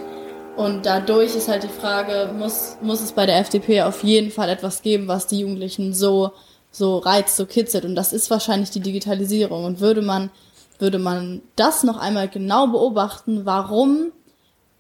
und 0.57 0.87
dadurch 0.87 1.35
ist 1.35 1.49
halt 1.49 1.64
die 1.64 1.81
Frage, 1.81 2.33
muss, 2.38 2.77
muss 2.81 3.01
es 3.01 3.11
bei 3.11 3.27
der 3.27 3.38
FDP 3.38 3.83
auf 3.83 4.05
jeden 4.05 4.31
Fall 4.31 4.49
etwas 4.49 4.81
geben, 4.83 5.09
was 5.09 5.27
die 5.27 5.41
Jugendlichen 5.41 5.95
so 5.95 6.31
so 6.71 6.99
reizt, 6.99 7.37
so 7.37 7.47
kitzelt. 7.47 7.85
Und 7.85 7.97
das 7.97 8.12
ist 8.12 8.31
wahrscheinlich 8.31 8.71
die 8.71 8.79
Digitalisierung. 8.79 9.64
Und 9.64 9.81
würde 9.81 10.03
man, 10.03 10.31
würde 10.79 11.01
man 11.01 11.43
das 11.57 11.83
noch 11.83 11.99
einmal 11.99 12.29
genau 12.29 12.69
beobachten, 12.69 13.45
warum, 13.45 14.12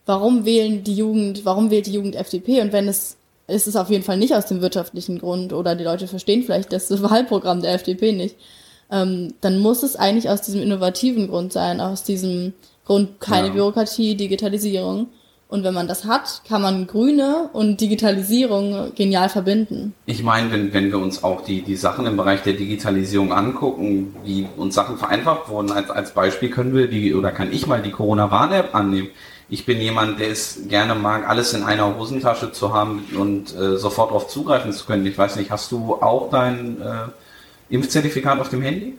warum 0.06 0.44
wählen 0.44 0.84
die 0.84 0.94
Jugend, 0.94 1.44
warum 1.44 1.72
wählt 1.72 1.86
die 1.86 1.94
Jugend 1.94 2.14
FDP? 2.14 2.60
Und 2.60 2.72
wenn 2.72 2.86
es, 2.86 3.16
ist 3.48 3.66
es 3.66 3.76
auf 3.76 3.90
jeden 3.90 4.04
Fall 4.04 4.18
nicht 4.18 4.34
aus 4.34 4.46
dem 4.46 4.60
wirtschaftlichen 4.60 5.18
Grund 5.18 5.52
oder 5.52 5.74
die 5.74 5.84
Leute 5.84 6.06
verstehen 6.06 6.44
vielleicht 6.44 6.72
das 6.72 6.90
Wahlprogramm 7.02 7.62
der 7.62 7.74
FDP 7.74 8.12
nicht, 8.12 8.36
ähm, 8.90 9.34
dann 9.40 9.58
muss 9.58 9.82
es 9.82 9.96
eigentlich 9.96 10.30
aus 10.30 10.42
diesem 10.42 10.62
innovativen 10.62 11.28
Grund 11.28 11.52
sein, 11.52 11.80
aus 11.80 12.04
diesem 12.04 12.52
Grund 12.84 13.20
keine 13.20 13.48
ja. 13.48 13.52
Bürokratie, 13.54 14.14
Digitalisierung. 14.14 15.08
Und 15.48 15.64
wenn 15.64 15.72
man 15.72 15.88
das 15.88 16.04
hat, 16.04 16.42
kann 16.46 16.60
man 16.60 16.86
Grüne 16.86 17.48
und 17.54 17.80
Digitalisierung 17.80 18.92
genial 18.94 19.30
verbinden. 19.30 19.94
Ich 20.04 20.22
meine, 20.22 20.52
wenn, 20.52 20.74
wenn 20.74 20.90
wir 20.90 20.98
uns 20.98 21.24
auch 21.24 21.42
die, 21.42 21.62
die 21.62 21.76
Sachen 21.76 22.04
im 22.06 22.18
Bereich 22.18 22.42
der 22.42 22.52
Digitalisierung 22.52 23.32
angucken, 23.32 24.14
wie 24.24 24.46
uns 24.58 24.74
Sachen 24.74 24.98
vereinfacht 24.98 25.48
wurden, 25.48 25.72
als, 25.72 25.88
als 25.88 26.10
Beispiel 26.12 26.50
können 26.50 26.74
wir 26.74 26.88
die, 26.88 27.14
oder 27.14 27.32
kann 27.32 27.50
ich 27.50 27.66
mal 27.66 27.80
die 27.80 27.90
Corona-Warn-App 27.92 28.74
annehmen. 28.74 29.08
Ich 29.48 29.64
bin 29.64 29.80
jemand, 29.80 30.20
der 30.20 30.28
es 30.30 30.68
gerne 30.68 30.94
mag, 30.94 31.26
alles 31.26 31.54
in 31.54 31.62
einer 31.62 31.96
Hosentasche 31.96 32.52
zu 32.52 32.74
haben 32.74 33.06
und 33.18 33.56
äh, 33.56 33.78
sofort 33.78 34.10
darauf 34.10 34.28
zugreifen 34.28 34.72
zu 34.72 34.84
können. 34.84 35.06
Ich 35.06 35.16
weiß 35.16 35.36
nicht, 35.36 35.50
hast 35.50 35.72
du 35.72 35.94
auch 35.94 36.28
dein, 36.30 36.78
äh, 36.82 36.94
Impfzertifikat 37.70 38.38
auf 38.38 38.48
dem 38.50 38.62
Handy? 38.62 38.98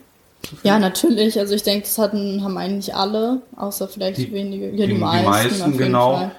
Ja, 0.63 0.79
natürlich. 0.79 1.37
Also 1.37 1.53
ich 1.53 1.63
denke, 1.63 1.81
das 1.85 1.97
hatten, 1.97 2.43
haben 2.43 2.57
eigentlich 2.57 2.95
alle, 2.95 3.41
außer 3.57 3.87
vielleicht 3.87 4.17
Die- 4.19 4.31
wenige. 4.31 4.69
Ja, 4.71 4.85
die, 4.87 4.93
die 4.93 4.99
meisten. 4.99 5.29
meisten, 5.29 5.61
auf 5.61 5.67
jeden 5.67 5.77
genau. 5.77 6.15
Fall. 6.15 6.31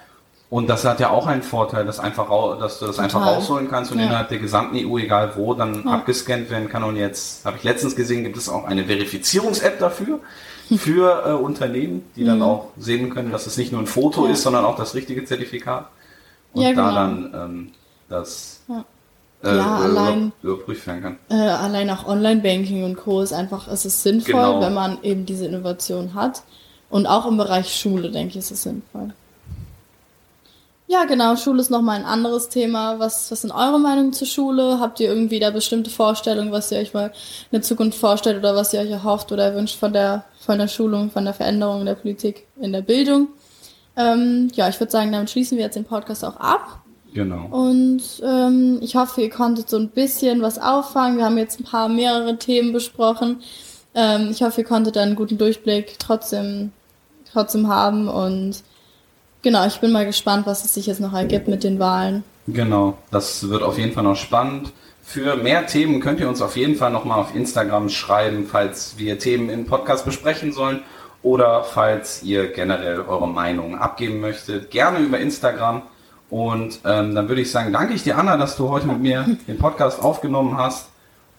Und 0.51 0.69
das 0.69 0.85
hat 0.85 0.99
ja 0.99 1.11
auch 1.11 1.29
einen 1.29 1.43
Vorteil, 1.45 1.87
dass, 1.87 2.01
einfach 2.01 2.29
dass 2.59 2.81
du 2.81 2.87
das 2.87 2.99
einfach 2.99 3.21
Total. 3.21 3.35
rausholen 3.37 3.69
kannst 3.71 3.93
und 3.93 4.01
Ja. 4.01 4.07
innerhalb 4.07 4.31
der 4.31 4.39
gesamten 4.41 4.77
EU, 4.77 4.99
egal 4.99 5.33
wo, 5.37 5.55
dann 5.55 5.85
Ja. 5.87 5.93
abgescannt 5.93 6.51
werden 6.51 6.69
kann. 6.69 6.83
Und 6.83 6.97
jetzt, 6.97 7.45
habe 7.45 7.57
ich 7.57 7.63
letztens 7.63 7.95
gesehen, 7.95 8.25
gibt 8.25 8.37
es 8.37 8.49
auch 8.49 8.65
eine 8.65 8.85
Verifizierungs-App 8.87 9.79
dafür, 9.79 10.19
für 10.77 11.25
äh, 11.27 11.33
Unternehmen, 11.33 12.03
die 12.17 12.25
dann 12.25 12.43
auch 12.43 12.67
sehen 12.79 13.11
können, 13.15 13.31
dass 13.33 13.47
es 13.47 13.57
nicht 13.57 13.71
nur 13.73 13.81
ein 13.81 13.87
Foto 13.87 14.23
Mhm. 14.23 14.27
Ja. 14.27 14.33
ist, 14.33 14.43
sondern 14.43 14.65
auch 14.65 14.77
das 14.77 14.95
richtige 14.95 15.25
Zertifikat. 15.25 15.87
Und 16.53 16.63
da 16.65 16.71
genau. 16.71 16.95
dann 16.95 17.31
ähm, 17.35 17.73
das 18.09 18.61
äh, 18.69 18.73
Ja, 19.47 19.55
äh, 19.55 19.85
allein- 19.85 20.33
über- 20.43 20.55
überprüft 20.55 20.85
werden 20.89 21.03
kann. 21.03 21.17
Äh, 21.29 21.35
allein 21.49 21.89
auch 21.91 22.07
Online-Banking 22.07 22.85
und 22.85 22.97
Co. 22.97 23.21
ist 23.23 23.33
einfach, 23.33 23.69
es 23.69 23.85
ist 23.85 24.03
sinnvoll, 24.03 24.33
Genau. 24.35 24.61
wenn 24.61 24.75
man 24.75 24.99
eben 25.03 25.25
diese 25.27 25.47
Innovation 25.47 26.15
hat. 26.15 26.43
Und 26.91 27.07
auch 27.07 27.27
im 27.27 27.37
Bereich 27.37 27.73
Schule, 27.75 28.11
denke 28.11 28.31
ich, 28.33 28.37
ist 28.39 28.51
es 28.51 28.65
sinnvoll. 28.65 29.13
Ja, 30.91 31.05
genau, 31.05 31.37
Schule 31.37 31.61
ist 31.61 31.71
nochmal 31.71 32.01
ein 32.01 32.05
anderes 32.05 32.49
Thema. 32.49 32.99
Was, 32.99 33.31
was 33.31 33.43
sind 33.43 33.53
eure 33.53 33.79
Meinungen 33.79 34.13
zur 34.13 34.27
Schule? 34.27 34.81
Habt 34.81 34.99
ihr 34.99 35.09
irgendwie 35.09 35.39
da 35.39 35.51
bestimmte 35.51 35.89
Vorstellungen, 35.89 36.51
was 36.51 36.73
ihr 36.73 36.79
euch 36.79 36.93
mal 36.93 37.07
in 37.07 37.13
der 37.53 37.63
Zukunft 37.63 37.97
vorstellt 37.97 38.39
oder 38.39 38.57
was 38.57 38.75
ihr 38.75 38.81
euch 38.81 38.91
erhofft 38.91 39.31
oder 39.31 39.55
wünscht 39.55 39.79
von 39.79 39.93
der, 39.93 40.25
von 40.41 40.59
der 40.59 40.67
Schulung, 40.67 41.13
von 41.13 41.25
der 41.25 41.33
Veränderung 41.33 41.85
der 41.85 41.95
Politik, 41.95 42.49
in 42.61 42.73
der 42.73 42.83
Bildung? 42.83 43.29
Ähm, 43.95 44.49
ja, 44.55 44.69
ich 44.69 44.81
würde 44.81 44.91
sagen, 44.91 45.13
damit 45.13 45.31
schließen 45.31 45.57
wir 45.57 45.65
jetzt 45.67 45.77
den 45.77 45.85
Podcast 45.85 46.25
auch 46.25 46.39
ab. 46.39 46.81
Genau. 47.15 47.47
Und 47.53 48.03
ähm, 48.25 48.81
ich 48.83 48.97
hoffe, 48.97 49.23
ihr 49.23 49.31
konntet 49.31 49.71
so 49.71 49.77
ein 49.77 49.91
bisschen 49.91 50.43
was 50.43 50.59
auffangen. 50.59 51.19
Wir 51.19 51.27
haben 51.27 51.39
jetzt 51.39 51.61
ein 51.61 51.65
paar 51.65 51.89
mehrere 51.89 52.37
Themen 52.37 52.73
besprochen. 52.73 53.43
Ähm, 53.95 54.31
ich 54.33 54.43
hoffe, 54.43 54.63
ihr 54.63 54.67
konntet 54.67 54.97
einen 54.97 55.15
guten 55.15 55.39
Durchblick 55.39 56.01
trotzdem, 56.01 56.73
trotzdem 57.33 57.69
haben. 57.69 58.09
Und 58.09 58.65
genau, 59.43 59.67
ich 59.67 59.81
bin 59.81 59.93
mal 59.93 60.07
gespannt, 60.07 60.47
was 60.47 60.65
es 60.65 60.75
sich 60.75 60.87
jetzt 60.87 61.01
noch 61.01 61.13
ergibt 61.13 61.49
mit 61.49 61.65
den 61.65 61.79
Wahlen. 61.79 62.25
Genau, 62.47 62.99
das 63.11 63.49
wird 63.49 63.63
auf 63.63 63.79
jeden 63.79 63.93
Fall 63.93 64.05
noch 64.05 64.17
spannend. 64.17 64.73
Für 65.03 65.37
mehr 65.37 65.67
Themen 65.67 66.01
könnt 66.01 66.21
ihr 66.21 66.29
uns 66.29 66.41
auf 66.41 66.57
jeden 66.57 66.77
Fall 66.77 66.91
nochmal 66.91 67.19
auf 67.19 67.35
Instagram 67.35 67.89
schreiben, 67.89 68.47
falls 68.51 68.95
wir 68.97 69.19
Themen 69.19 69.51
im 69.51 69.67
Podcast 69.67 70.05
besprechen 70.05 70.53
sollen 70.53 70.83
oder 71.23 71.65
falls 71.65 72.23
ihr 72.23 72.53
generell 72.53 73.01
eure 73.01 73.29
Meinung 73.29 73.77
abgeben 73.79 74.21
möchtet. 74.21 74.71
Gerne 74.71 75.01
über 75.01 75.19
Instagram. 75.19 75.83
Und 76.31 76.79
ähm, 76.85 77.15
dann 77.15 77.29
würde 77.29 77.43
ich 77.43 77.51
sagen, 77.51 77.73
danke 77.73 77.93
ich 77.95 78.05
dir, 78.05 78.17
Anna, 78.17 78.37
dass 78.37 78.57
du 78.57 78.69
heute 78.69 78.87
mit 78.87 79.01
mir 79.01 79.27
den 79.49 79.59
Podcast 79.59 80.01
aufgenommen 80.01 80.57
hast. 80.57 80.89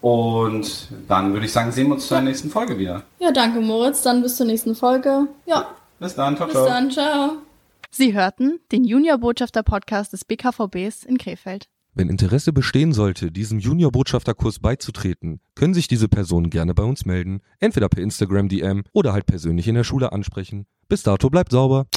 Und 0.02 0.90
dann 1.08 1.32
würde 1.34 1.46
ich 1.46 1.54
sagen, 1.54 1.72
sehen 1.72 1.88
wir 1.88 1.94
uns 1.94 2.08
zur 2.08 2.20
nächsten 2.22 2.50
Folge 2.50 2.78
wieder. 2.78 3.04
Ja, 3.20 3.32
danke 3.32 3.62
Moritz. 3.62 4.02
Dann 4.02 4.22
bis 4.22 4.36
zur 4.36 4.48
nächsten 4.48 4.76
Folge. 4.76 5.28
Ja, 5.46 5.68
Bis 6.00 6.16
dann, 6.16 6.36
ciao, 6.36 6.48
bis 6.48 6.56
ciao. 6.56 6.66
dann. 6.66 6.92
Ciao. 6.92 7.51
Sie 7.94 8.14
hörten 8.14 8.62
den 8.72 8.86
Junior-Botschafter-Podcast 8.86 10.14
des 10.14 10.24
BKVBs 10.24 11.04
in 11.04 11.18
Krefeld. 11.18 11.66
Wenn 11.94 12.08
Interesse 12.08 12.54
bestehen 12.54 12.94
sollte, 12.94 13.34
diesem 13.34 13.60
Junior-Botschafterkurs 13.60 14.60
beizutreten, 14.60 15.42
können 15.56 15.74
sich 15.74 15.90
diese 15.90 16.08
Personen 16.08 16.50
gerne 16.50 16.74
bei 16.74 16.84
uns 16.84 17.06
melden. 17.06 17.42
Entweder 17.60 17.90
per 17.90 18.02
Instagram 18.02 18.48
DM 18.48 18.84
oder 18.94 19.12
halt 19.12 19.26
persönlich 19.26 19.68
in 19.68 19.76
der 19.76 19.84
Schule 19.84 20.14
ansprechen. 20.14 20.68
Bis 20.88 21.04
dato 21.04 21.30
bleibt 21.30 21.52
sauber. 21.52 21.88